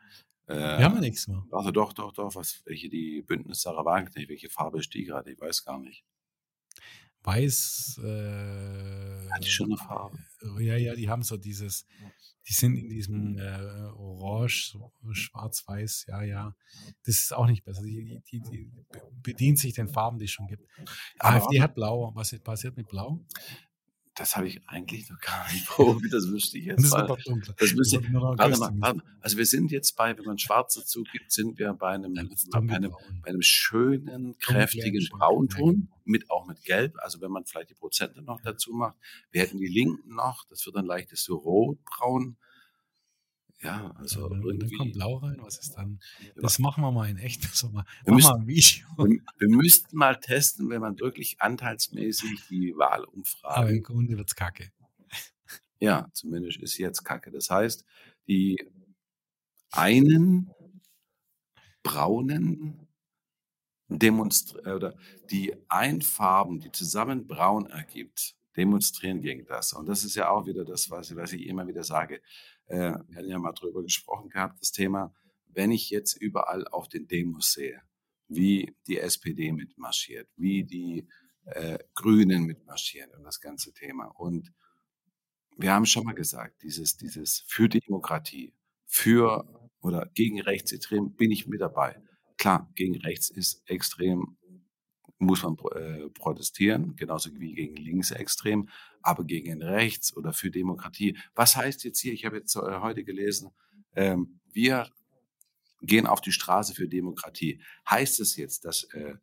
[0.47, 1.45] Äh, Wir haben ja nichts mehr.
[1.51, 2.35] Also doch, doch, doch.
[2.35, 5.33] Was, welche die Bündnis Sarah Wagenknecht, welche Farbe ist die gerade?
[5.33, 6.05] Ich weiß gar nicht.
[7.23, 10.19] Weiß, äh, Hat die schon eine Farbe?
[10.61, 11.85] Ja, ja, die haben so dieses,
[12.49, 16.55] die sind in diesem äh, Orange, so Schwarz-Weiß, ja, ja.
[17.05, 17.83] Das ist auch nicht besser.
[17.83, 18.71] Die, die, die
[19.23, 20.65] bedient sich den Farben, die es schon gibt.
[21.19, 22.13] Aber AfD hat Blau.
[22.15, 23.21] Was ist passiert mit Blau?
[24.17, 26.13] Das habe ich eigentlich noch gar nicht probiert.
[26.13, 27.17] Das wüsste ich jetzt mal.
[27.59, 29.03] Das müsste, warte mal, warte mal.
[29.21, 32.75] Also wir sind jetzt bei, wenn man schwarz dazu gibt, sind wir bei einem, bei
[32.75, 32.93] einem,
[33.23, 36.95] bei einem schönen, kräftigen Braunton, mit auch mit Gelb.
[36.99, 38.97] Also wenn man vielleicht die Prozente noch dazu macht.
[39.31, 42.37] Wir hätten die Linken noch, das wird dann leichtes so rotbraun.
[43.63, 44.77] Ja, also und dann, und dann irgendwie.
[44.77, 45.37] kommt Blau rein.
[45.41, 45.99] Was ist dann?
[46.37, 47.43] Das machen wir mal in echt.
[47.55, 48.87] So mal, Wir machen müssen- wir ein Video.
[48.99, 54.35] wir, wir müssten mal testen, wenn man wirklich anteilsmäßig die Aber Wahlumfragen im Grunde wird's
[54.35, 54.71] kacke.
[55.79, 57.31] Ja, zumindest ist jetzt Kacke.
[57.31, 57.85] Das heißt,
[58.29, 58.59] die
[59.73, 60.51] einen
[61.83, 62.89] braunen
[63.89, 64.97] Demonstr äh, oder
[65.31, 69.73] die Einfarben, die zusammen braun ergibt, demonstrieren gegen das.
[69.75, 72.21] Und das ist ja auch wieder das, was, was ich immer wieder sage.
[72.67, 75.15] Äh, wir hatten ja mal drüber gesprochen gehabt, das Thema,
[75.49, 77.81] wenn ich jetzt überall auf den Demos sehe,
[78.29, 81.09] wie die SPD mitmarschiert, wie die
[81.47, 84.07] äh, Grünen mitmarschieren und das ganze Thema.
[84.07, 84.53] Und
[85.57, 88.53] wir haben schon mal gesagt, dieses, dieses für Demokratie,
[88.85, 92.01] für oder gegen rechtsextrem bin ich mit dabei.
[92.37, 94.37] Klar, gegen rechts ist extrem,
[95.19, 98.69] muss man äh, protestieren, genauso wie gegen linksextrem,
[99.03, 101.17] aber gegen rechts oder für Demokratie.
[101.35, 103.51] Was heißt jetzt hier, ich habe jetzt äh, heute gelesen,
[103.95, 104.91] ähm, wir
[105.83, 107.61] gehen auf die Straße für Demokratie.
[107.89, 109.15] Heißt es jetzt, dass äh,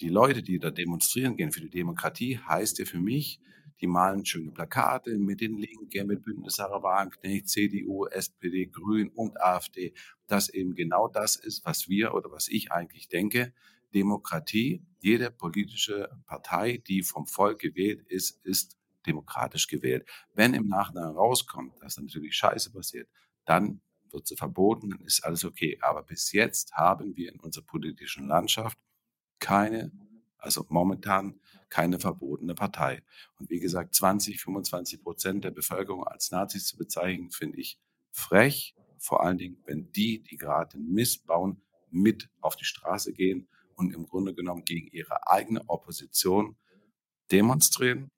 [0.00, 3.40] die Leute, die da demonstrieren gehen für die Demokratie, heißt ja für mich,
[3.80, 9.40] die malen schöne Plakate mit den Linken, mit Bündnis Sarah Wagenknecht, CDU, SPD, Grün und
[9.40, 9.92] AfD,
[10.28, 13.52] dass eben genau das ist, was wir oder was ich eigentlich denke.
[13.94, 18.76] Demokratie, jede politische Partei, die vom Volk gewählt ist, ist
[19.06, 20.08] demokratisch gewählt.
[20.34, 23.08] Wenn im Nachhinein rauskommt, dass da natürlich Scheiße passiert,
[23.44, 23.80] dann
[24.10, 25.78] wird sie verboten, dann ist alles okay.
[25.80, 28.78] Aber bis jetzt haben wir in unserer politischen Landschaft
[29.38, 29.90] keine,
[30.38, 33.02] also momentan keine verbotene Partei.
[33.38, 37.80] Und wie gesagt, 20, 25 Prozent der Bevölkerung als Nazis zu bezeichnen, finde ich
[38.10, 38.74] frech.
[38.98, 43.48] Vor allen Dingen, wenn die, die gerade den Mist bauen, mit auf die Straße gehen
[43.82, 46.56] und im Grunde genommen gegen ihre eigene Opposition
[47.30, 48.10] demonstrieren.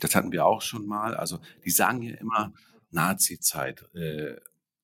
[0.00, 1.14] Das hatten wir auch schon mal.
[1.14, 2.52] Also die sagen ja immer
[2.90, 4.36] Nazi-Zeit äh,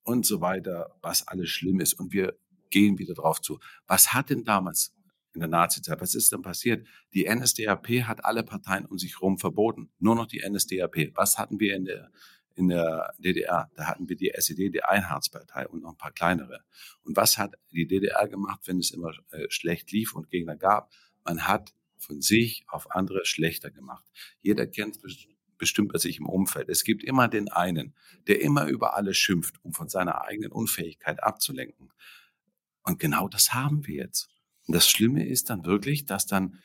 [0.04, 1.94] und so weiter, was alles schlimm ist.
[1.94, 2.38] Und wir
[2.70, 3.58] gehen wieder drauf zu.
[3.86, 4.94] Was hat denn damals
[5.34, 6.86] in der Nazi-Zeit, was ist denn passiert?
[7.14, 9.90] Die NSDAP hat alle Parteien um sich herum verboten.
[9.98, 11.12] Nur noch die NSDAP.
[11.14, 12.10] Was hatten wir in der,
[12.58, 13.70] in der DDR?
[13.74, 16.64] Da hatten wir die SED, die Einheitspartei und noch ein paar kleinere.
[17.02, 20.92] Und was hat die DDR gemacht, wenn es immer äh, schlecht lief und Gegner gab?
[21.24, 24.04] Man hat von sich auf andere schlechter gemacht.
[24.40, 25.28] Jeder kennt best-
[25.58, 26.68] bestimmt bei sich im Umfeld.
[26.68, 27.94] Es gibt immer den einen,
[28.28, 31.92] der immer über alle schimpft, um von seiner eigenen Unfähigkeit abzulenken.
[32.84, 34.28] Und genau das haben wir jetzt.
[34.66, 36.58] Und das Schlimme ist dann wirklich, dass dann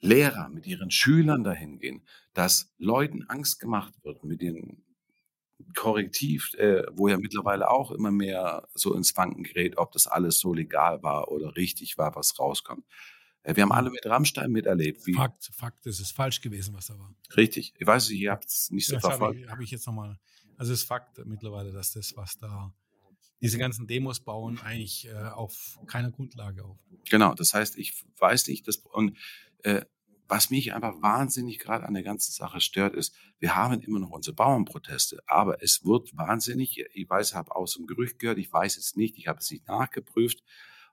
[0.00, 2.02] Lehrer mit ihren Schülern dahin gehen,
[2.34, 4.84] dass Leuten Angst gemacht wird mit den
[5.76, 10.38] Korrektiv, äh, wo ja mittlerweile auch immer mehr so ins Wanken gerät, ob das alles
[10.38, 12.84] so legal war oder richtig war, was rauskommt.
[13.42, 16.86] Äh, wir haben alle mit Rammstein miterlebt, wie Fakt, Fakt, es ist falsch gewesen, was
[16.86, 17.14] da war.
[17.36, 17.74] richtig.
[17.78, 19.40] Ich weiß nicht, ihr habt es nicht so Das habe verfolgt.
[19.40, 20.18] ich, hab ich jetzt nochmal.
[20.56, 22.72] Also es ist Fakt mittlerweile, dass das, was da
[23.40, 26.78] diese ganzen Demos bauen, eigentlich äh, auf keiner Grundlage auf.
[27.10, 29.18] Genau, das heißt, ich weiß nicht, das, und
[29.64, 29.84] äh,
[30.28, 34.10] was mich einfach wahnsinnig gerade an der ganzen Sache stört, ist, wir haben immer noch
[34.10, 38.76] unsere Bauernproteste, aber es wird wahnsinnig, ich weiß, habe aus dem Gerücht gehört, ich weiß
[38.76, 40.42] es nicht, ich habe es nicht nachgeprüft,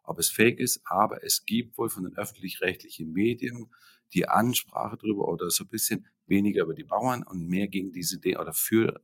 [0.04, 3.70] ob es fake ist, aber es gibt wohl von den öffentlich-rechtlichen Medien
[4.14, 8.20] die Ansprache drüber oder so ein bisschen weniger über die Bauern und mehr gegen diese
[8.20, 9.02] De oder für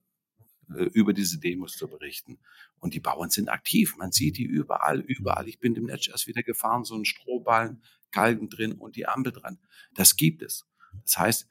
[0.68, 2.40] über diese Demos zu berichten.
[2.80, 3.96] Und die Bauern sind aktiv.
[3.98, 5.48] Man sieht die überall, überall.
[5.48, 9.32] Ich bin dem Netz erst wieder gefahren, so ein Strohballen, Galgen drin und die Ampel
[9.32, 9.60] dran.
[9.94, 10.66] Das gibt es.
[11.04, 11.48] Das heißt,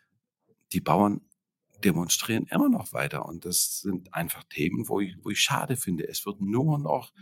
[0.73, 1.21] die Bauern
[1.85, 3.27] demonstrieren immer noch weiter.
[3.27, 6.09] Und das sind einfach Themen, wo ich, wo ich schade finde.
[6.09, 7.13] Es wird nur noch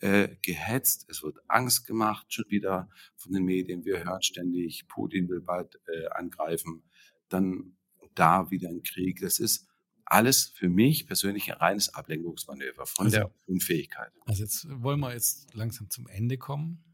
[0.00, 3.84] äh, gehetzt, es wird Angst gemacht, schon wieder von den Medien.
[3.84, 6.82] Wir hören ständig, Putin will bald äh, angreifen,
[7.28, 7.76] dann
[8.14, 9.20] da wieder ein Krieg.
[9.20, 9.68] Das ist
[10.12, 14.12] alles für mich persönlich ein reines Ablenkungsmanöver von also, der Unfähigkeit.
[14.26, 16.84] Also jetzt wollen wir jetzt langsam zum Ende kommen.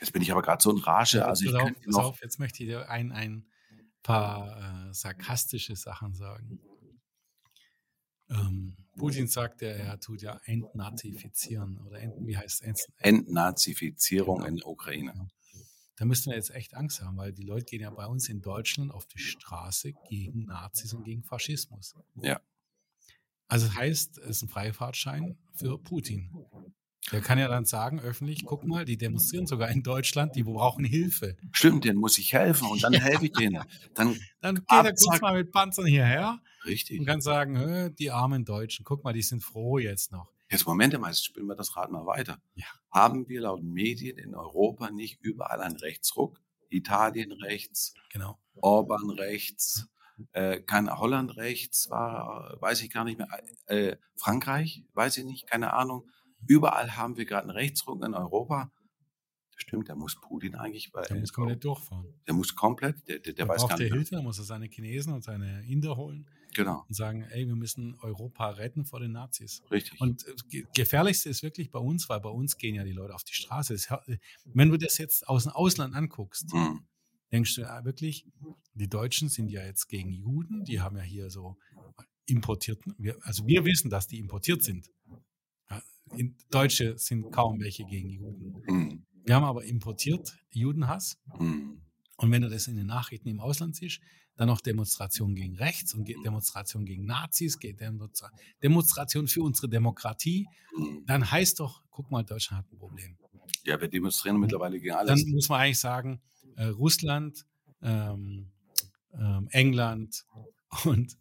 [0.00, 1.18] Jetzt bin ich aber gerade so in Rage.
[1.18, 3.46] Ja, also ich auf, noch auf, jetzt möchte ich dir ein, ein
[4.02, 6.60] paar äh, sarkastische Sachen sagen.
[8.30, 12.86] Ähm, Putin sagt ja, er tut ja Entnazifizieren oder ent, wie heißt es?
[12.98, 14.48] Entnazifizierung genau.
[14.48, 15.28] in der Ukraine.
[15.96, 18.40] Da müssten wir jetzt echt Angst haben, weil die Leute gehen ja bei uns in
[18.42, 21.94] Deutschland auf die Straße gegen Nazis und gegen Faschismus.
[22.16, 22.40] Ja.
[23.46, 26.30] Also das heißt, es ist ein Freifahrtschein für Putin.
[27.12, 30.84] Der kann ja dann sagen öffentlich, guck mal, die demonstrieren sogar in Deutschland, die brauchen
[30.84, 31.36] Hilfe.
[31.52, 33.62] Stimmt, denen muss ich helfen und dann helfe ich denen.
[33.94, 36.98] Dann, dann geht er kurz mal mit Panzern hierher Richtig.
[36.98, 40.33] und kann sagen, die armen Deutschen, guck mal, die sind froh jetzt noch.
[40.50, 42.38] Jetzt Moment mal, jetzt spielen wir das Rad mal weiter.
[42.54, 42.66] Ja.
[42.90, 46.40] Haben wir laut Medien in Europa nicht überall einen Rechtsruck?
[46.70, 48.38] Italien rechts, genau.
[48.60, 49.88] Orban rechts,
[50.32, 53.28] äh, kein Holland rechts war, weiß ich gar nicht mehr,
[53.66, 56.08] äh, Frankreich, weiß ich nicht, keine Ahnung.
[56.46, 58.70] Überall haben wir gerade einen Rechtsruck in Europa.
[59.56, 60.92] Stimmt, der muss Putin eigentlich.
[60.92, 62.06] Weil der muss komplett durchfahren.
[62.26, 63.90] Der muss komplett, der, der, der weiß gar nicht.
[63.90, 66.26] Der Hilfe, da muss er seine Chinesen und seine Inder holen.
[66.54, 66.84] Genau.
[66.88, 69.62] Und sagen, ey, wir müssen Europa retten vor den Nazis.
[69.70, 70.00] Richtig.
[70.00, 73.24] Und äh, gefährlichste ist wirklich bei uns, weil bei uns gehen ja die Leute auf
[73.24, 73.76] die Straße.
[74.44, 76.86] wenn du das jetzt aus dem Ausland anguckst, mhm.
[77.32, 78.26] denkst du ja wirklich,
[78.74, 81.56] die Deutschen sind ja jetzt gegen Juden, die haben ja hier so
[82.26, 84.90] importierten, also wir wissen, dass die importiert sind.
[86.50, 89.03] Deutsche sind kaum welche gegen Juden.
[89.24, 89.28] Mhm.
[89.28, 91.18] Wir haben aber importiert Judenhass.
[91.38, 91.80] Mhm.
[92.16, 94.00] Und wenn du das in den Nachrichten im Ausland siehst,
[94.36, 97.58] dann noch Demonstrationen gegen rechts und Demonstrationen gegen Nazis,
[98.62, 100.46] Demonstrationen für unsere Demokratie,
[100.76, 101.04] mhm.
[101.06, 103.16] dann heißt doch, guck mal, Deutschland hat ein Problem.
[103.64, 105.22] Ja, wir demonstrieren mittlerweile gegen alles.
[105.22, 106.20] Dann muss man eigentlich sagen,
[106.56, 107.46] äh, Russland,
[107.82, 108.50] ähm,
[109.12, 110.24] ähm, England
[110.84, 111.16] und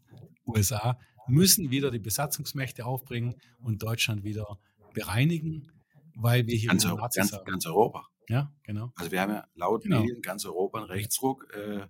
[0.46, 4.60] USA müssen wieder die Besatzungsmächte aufbringen und Deutschland wieder
[4.94, 5.72] bereinigen,
[6.16, 8.08] weil wir hier ganz, Euro, ganz, ganz, Europa.
[8.30, 8.92] Ja, genau.
[8.96, 10.00] Also wir haben ja laut genau.
[10.00, 11.88] Medien ganz Europa einen Rechtsruck äh,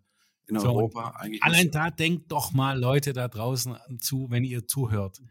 [0.47, 1.15] in so, Europa.
[1.17, 5.21] Eigentlich allein da denkt doch mal Leute da draußen zu, wenn ihr zuhört.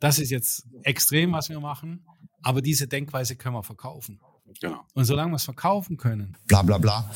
[0.00, 2.06] Das ist jetzt extrem, was wir machen,
[2.42, 4.20] aber diese Denkweise können wir verkaufen.
[4.60, 4.84] Genau.
[4.94, 6.36] Und solange wir es verkaufen können.
[6.46, 7.10] Bla bla bla.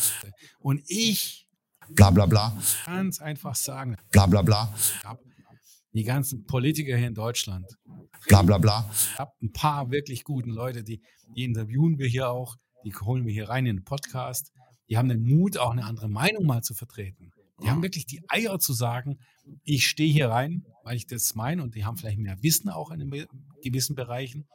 [0.59, 1.49] Und ich.
[1.91, 2.57] Bla bla bla.
[2.87, 3.97] Ganz einfach sagen.
[4.11, 4.73] Bla bla bla
[5.93, 7.67] die ganzen Politiker hier in Deutschland.
[8.29, 8.91] Bla bla bla.
[8.93, 11.03] Ich habe ein paar wirklich guten Leute, die,
[11.37, 14.53] die interviewen wir hier auch, die holen wir hier rein in den Podcast.
[14.89, 17.33] Die haben den Mut, auch eine andere Meinung mal zu vertreten.
[17.63, 19.19] Die haben wirklich die Eier zu sagen,
[19.63, 22.91] ich stehe hier rein, weil ich das meine und die haben vielleicht mehr Wissen auch
[22.91, 23.27] in
[23.63, 24.49] gewissen Bereichen.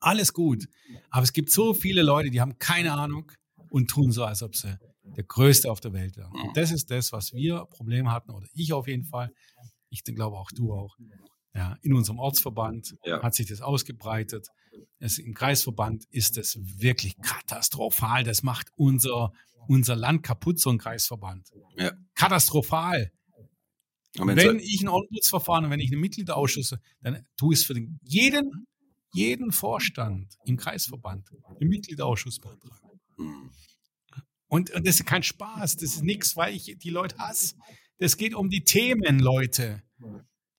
[0.00, 0.68] Alles gut.
[1.10, 3.32] Aber es gibt so viele Leute, die haben keine Ahnung
[3.70, 4.78] und tun so, als ob sie
[5.16, 6.32] der Größte auf der Welt wären.
[6.32, 9.32] Und das ist das, was wir Probleme hatten, oder ich auf jeden Fall,
[9.90, 10.96] ich glaube auch du auch.
[11.54, 13.22] Ja, in unserem Ortsverband ja.
[13.22, 14.48] hat sich das ausgebreitet.
[14.98, 18.22] Es, Im Kreisverband ist es wirklich katastrophal.
[18.22, 19.32] Das macht unser,
[19.66, 21.50] unser Land kaputt, so ein Kreisverband.
[21.76, 21.92] Ja.
[22.14, 23.10] Katastrophal.
[24.14, 27.98] Wenn ich ein Ombudsverfahren und wenn ich einen Mitgliederausschuss, dann tue ich es für den,
[28.02, 28.66] jeden,
[29.12, 31.30] jeden Vorstand im Kreisverband
[31.60, 33.00] im Mitgliederausschuss beantragen.
[33.16, 33.50] Mhm.
[34.48, 37.54] Und, und das ist kein Spaß, das ist nichts, weil ich die Leute hasse.
[37.98, 39.82] Es geht um die Themen, Leute.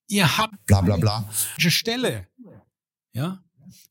[0.08, 2.28] Ihr habt bla bla bla Stelle.
[3.14, 3.44] Ja?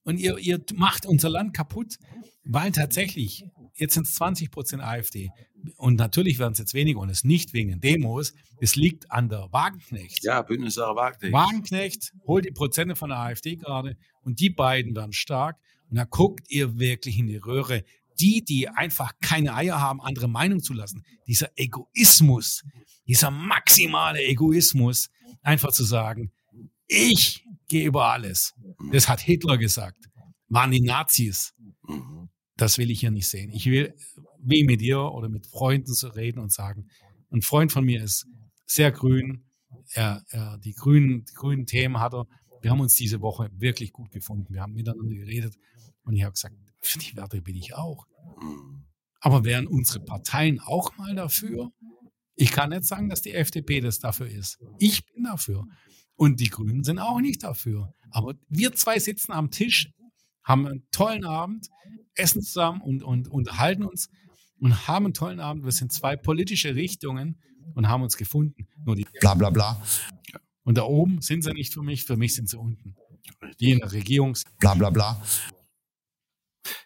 [0.05, 1.97] Und ihr, ihr macht unser Land kaputt,
[2.45, 3.45] weil tatsächlich,
[3.75, 5.31] jetzt sind es 20 Prozent AfD.
[5.77, 8.35] Und natürlich werden es jetzt weniger und es nicht wegen den Demos.
[8.61, 10.23] Es liegt an der Wagenknecht.
[10.25, 11.33] Ja, Bündnissache Wagenknecht.
[11.33, 15.59] Wagenknecht holt die Prozente von der AfD gerade und die beiden werden stark.
[15.91, 17.85] Und da guckt ihr wirklich in die Röhre.
[18.21, 21.05] Die, die einfach keine Eier haben, andere Meinung zu lassen.
[21.27, 22.64] Dieser Egoismus,
[23.07, 25.09] dieser maximale Egoismus,
[25.43, 26.33] einfach zu sagen,
[26.87, 28.55] ich gehe über alles.
[28.93, 30.09] Das hat Hitler gesagt.
[30.49, 31.55] Waren die Nazis.
[32.57, 33.53] Das will ich hier nicht sehen.
[33.53, 33.95] Ich will
[34.43, 36.89] wie mit dir oder mit Freunden zu reden und sagen,
[37.31, 38.27] ein Freund von mir ist
[38.66, 39.45] sehr grün.
[39.93, 42.27] Er, er, die, grünen, die grünen Themen hat er.
[42.62, 44.53] Wir haben uns diese Woche wirklich gut gefunden.
[44.53, 45.57] Wir haben miteinander geredet.
[46.03, 48.07] Und ich habe gesagt, für die Werte bin ich auch.
[48.41, 48.85] Mhm.
[49.20, 51.72] Aber wären unsere Parteien auch mal dafür?
[52.37, 54.59] Ich kann nicht sagen, dass die FDP das dafür ist.
[54.79, 55.64] Ich bin dafür.
[56.14, 57.93] Und die Grünen sind auch nicht dafür.
[58.11, 59.91] Aber wir zwei sitzen am Tisch,
[60.45, 61.68] haben einen tollen Abend,
[62.14, 64.09] essen zusammen und, und unterhalten uns
[64.61, 65.64] und haben einen tollen Abend.
[65.64, 67.41] Wir sind zwei politische Richtungen
[67.74, 68.68] und haben uns gefunden.
[68.85, 69.83] Nur die bla bla bla,
[70.68, 72.95] und da oben sind sie nicht für mich, für mich sind sie unten.
[73.59, 75.22] Die in der Regierung bla bla bla,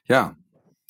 [0.08, 0.36] Ja,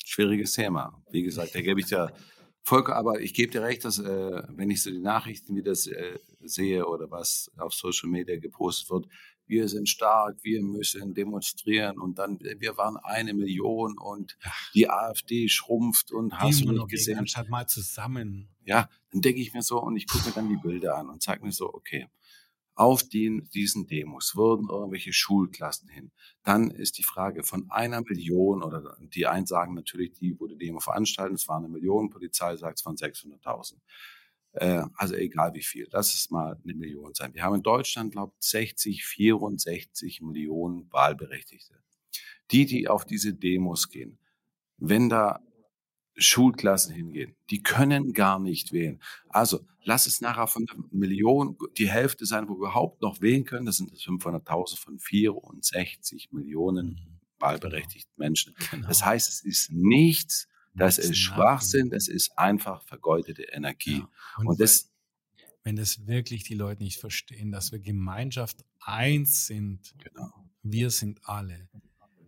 [0.03, 1.01] schwieriges Thema.
[1.11, 2.13] Wie gesagt, da gebe ich dir
[2.61, 6.19] Volker, aber ich gebe dir recht, dass äh, wenn ich so die Nachrichten wieder äh,
[6.39, 9.07] sehe oder was auf Social Media gepostet wird,
[9.45, 14.37] wir sind stark, wir müssen demonstrieren und dann, äh, wir waren eine Million und
[14.73, 17.19] die AfD schrumpft und hast du nicht gesehen.
[17.19, 18.49] anstatt mal zusammen.
[18.65, 21.21] Ja, dann denke ich mir so und ich gucke mir dann die Bilder an und
[21.21, 22.07] sage mir so, okay,
[22.75, 26.11] auf den, diesen Demos würden irgendwelche Schulklassen hin.
[26.43, 30.79] Dann ist die Frage von einer Million oder die einen sagen natürlich, die wurde Demo
[30.79, 33.75] veranstaltet, es waren eine Million, Polizei sagt es waren 600.000.
[34.53, 37.33] Äh, also egal wie viel, lass es mal eine Million sein.
[37.33, 41.75] Wir haben in Deutschland, glaube ich, 60, 64 Millionen Wahlberechtigte.
[42.51, 44.19] Die, die auf diese Demos gehen,
[44.77, 45.41] wenn da
[46.15, 47.35] Schulklassen hingehen.
[47.49, 48.99] Die können gar nicht wählen.
[49.29, 53.45] Also lass es nachher von der Million die Hälfte sein, wo wir überhaupt noch wählen
[53.45, 53.65] können.
[53.65, 58.55] Das sind das 500.000 von 64 Millionen wahlberechtigten Menschen.
[58.71, 58.87] Genau.
[58.87, 63.99] Das heißt, es ist nichts, das ist Schwachsinn, das ist einfach vergeudete Energie.
[63.99, 64.09] Ja.
[64.37, 64.91] Und, Und das,
[65.63, 70.31] wenn das wirklich die Leute nicht verstehen, dass wir Gemeinschaft eins sind, genau,
[70.63, 71.69] wir sind alle,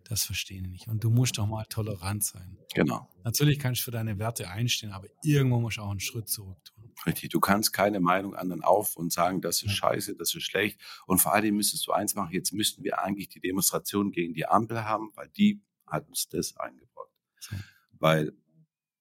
[0.08, 0.88] das verstehen die nicht.
[0.88, 2.58] Und du musst doch mal tolerant sein.
[2.74, 3.08] genau.
[3.24, 6.58] Natürlich kannst du für deine Werte einstehen, aber irgendwo musst du auch einen Schritt zurück
[6.64, 6.92] tun.
[7.04, 7.30] Richtig.
[7.30, 9.90] Du kannst keine Meinung anderen auf und sagen, das ist Ja.
[9.90, 10.80] scheiße, das ist schlecht.
[11.06, 14.46] Und vor allem müsstest du eins machen, jetzt müssten wir eigentlich die Demonstration gegen die
[14.46, 17.10] Ampel haben, weil die hat uns das eingebracht.
[17.40, 17.56] So.
[17.98, 18.32] Weil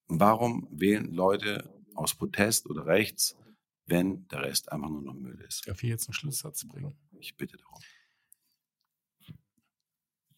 [0.08, 3.38] warum wählen Leute aus Protest oder rechts,
[3.86, 5.68] wenn der Rest einfach nur noch Müll ist?
[5.68, 6.96] Darf ich jetzt einen Schlusssatz bringen?
[7.20, 7.80] Ich bitte darum.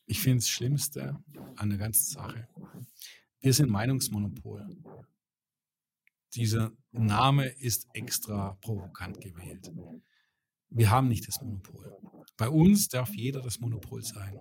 [0.10, 1.22] Ich finde das Schlimmste
[1.58, 2.48] an der ganzen Sache.
[3.42, 4.66] Wir sind Meinungsmonopol.
[6.34, 9.70] Dieser Name ist extra provokant gewählt.
[10.70, 11.94] Wir haben nicht das Monopol.
[12.38, 14.40] Bei uns darf jeder das Monopol sein.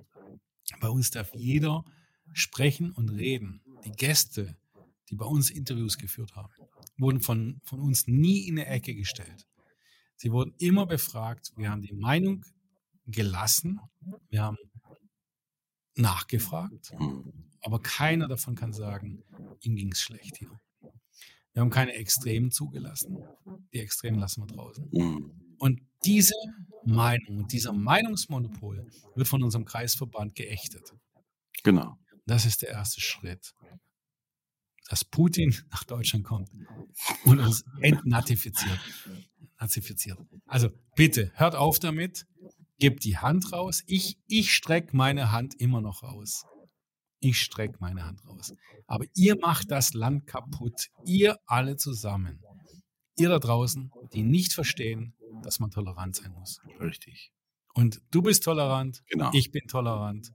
[0.80, 1.84] Bei uns darf jeder
[2.32, 3.60] sprechen und reden.
[3.84, 4.56] Die Gäste,
[5.10, 6.52] die bei uns Interviews geführt haben,
[6.96, 9.48] wurden von, von uns nie in eine Ecke gestellt.
[10.14, 11.52] Sie wurden immer befragt.
[11.56, 12.44] Wir haben die Meinung
[13.06, 13.80] gelassen.
[14.28, 14.58] Wir haben
[15.96, 16.92] nachgefragt,
[17.60, 19.22] aber keiner davon kann sagen,
[19.60, 20.60] ihm ging es schlecht hier.
[21.52, 23.16] Wir haben keine Extremen zugelassen.
[23.72, 24.90] Die Extremen lassen wir draußen.
[24.92, 25.56] Hm.
[25.58, 26.34] Und diese
[26.84, 30.92] Meinung und dieser Meinungsmonopol wird von unserem Kreisverband geächtet.
[31.62, 31.98] Genau.
[32.26, 33.54] Das ist der erste Schritt.
[34.88, 36.50] Dass Putin nach Deutschland kommt
[37.24, 38.78] und uns entnazifiziert.
[39.58, 40.18] Nazifiziert.
[40.44, 42.26] Also bitte, hört auf damit,
[42.78, 43.82] gebt die Hand raus.
[43.86, 46.44] Ich, ich strecke meine Hand immer noch raus.
[47.20, 48.52] Ich strecke meine Hand raus.
[48.86, 50.88] Aber ihr macht das Land kaputt.
[51.04, 52.42] Ihr alle zusammen.
[53.18, 56.60] Ihr da draußen, die nicht verstehen, dass man tolerant sein muss.
[56.80, 57.32] Richtig.
[57.74, 59.30] Und du bist tolerant, Genau.
[59.32, 60.32] ich bin tolerant.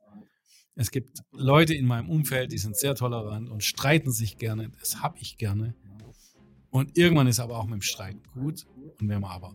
[0.75, 4.69] Es gibt Leute in meinem Umfeld, die sind sehr tolerant und streiten sich gerne.
[4.79, 5.75] Das habe ich gerne.
[6.71, 8.65] Und irgendwann ist aber auch mit dem Streiten gut.
[8.99, 9.53] Und wenn man aber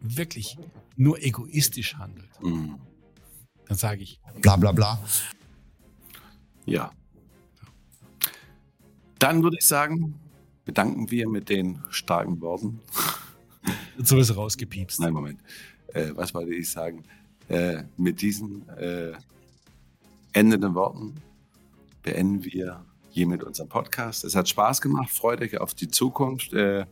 [0.00, 0.56] wirklich
[0.96, 2.78] nur egoistisch handelt, Hm.
[3.66, 5.02] dann sage ich, bla bla bla,
[6.66, 6.92] Ja.
[9.18, 10.14] Dann würde ich sagen,
[10.64, 12.80] bedanken wir mit den starken Worten.
[13.98, 15.00] so ist rausgepiepst.
[15.00, 15.40] Nein, Moment.
[15.94, 17.02] Äh, was wollte ich sagen?
[17.48, 19.12] Äh, mit diesen äh,
[20.32, 21.14] endenden Worten
[22.02, 24.22] beenden wir hiermit unseren Podcast.
[24.24, 25.10] Es hat Spaß gemacht.
[25.10, 26.52] Freut euch auf die Zukunft.
[26.52, 26.86] Äh,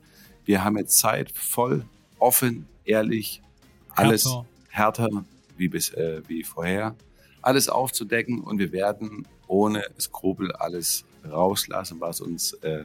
[0.45, 1.85] wir haben jetzt Zeit, voll,
[2.19, 3.43] offen, ehrlich,
[3.91, 4.47] alles Härter.
[4.69, 5.25] härter
[5.57, 6.95] wie, bis, äh, wie vorher,
[7.43, 12.85] alles aufzudecken und wir werden ohne Skrupel alles rauslassen, was uns äh,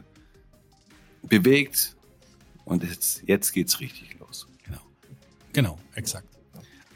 [1.22, 1.96] bewegt.
[2.64, 4.46] Und jetzt, jetzt geht's richtig los.
[4.64, 4.80] Genau.
[5.52, 6.28] Genau, exakt.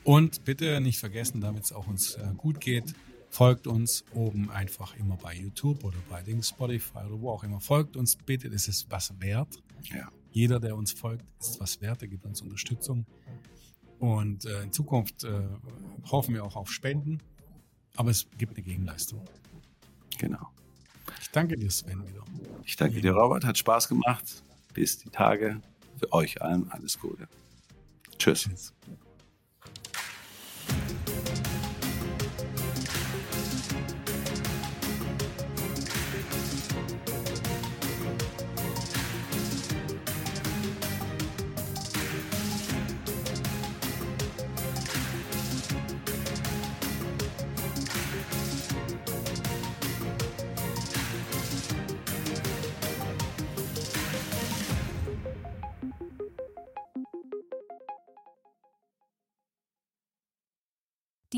[0.04, 2.94] Und bitte nicht vergessen, damit es auch uns äh, gut geht,
[3.28, 7.60] folgt uns oben einfach immer bei YouTube oder bei den Spotify oder wo auch immer.
[7.60, 9.62] Folgt uns bitte, das ist was wert.
[9.82, 10.08] Ja.
[10.36, 13.06] Jeder, der uns folgt, ist was wert, der gibt uns Unterstützung.
[13.98, 15.48] Und äh, in Zukunft äh,
[16.10, 17.22] hoffen wir auch auf Spenden,
[17.96, 19.24] aber es gibt eine Gegenleistung.
[20.18, 20.50] Genau.
[21.22, 22.22] Ich danke dir, Sven, wieder.
[22.64, 23.46] Ich danke dir, Robert.
[23.46, 24.42] Hat Spaß gemacht.
[24.74, 25.62] Bis die Tage.
[25.98, 27.26] Für euch allen alles Gute.
[28.18, 28.42] Tschüss.
[28.42, 28.74] Tschüss.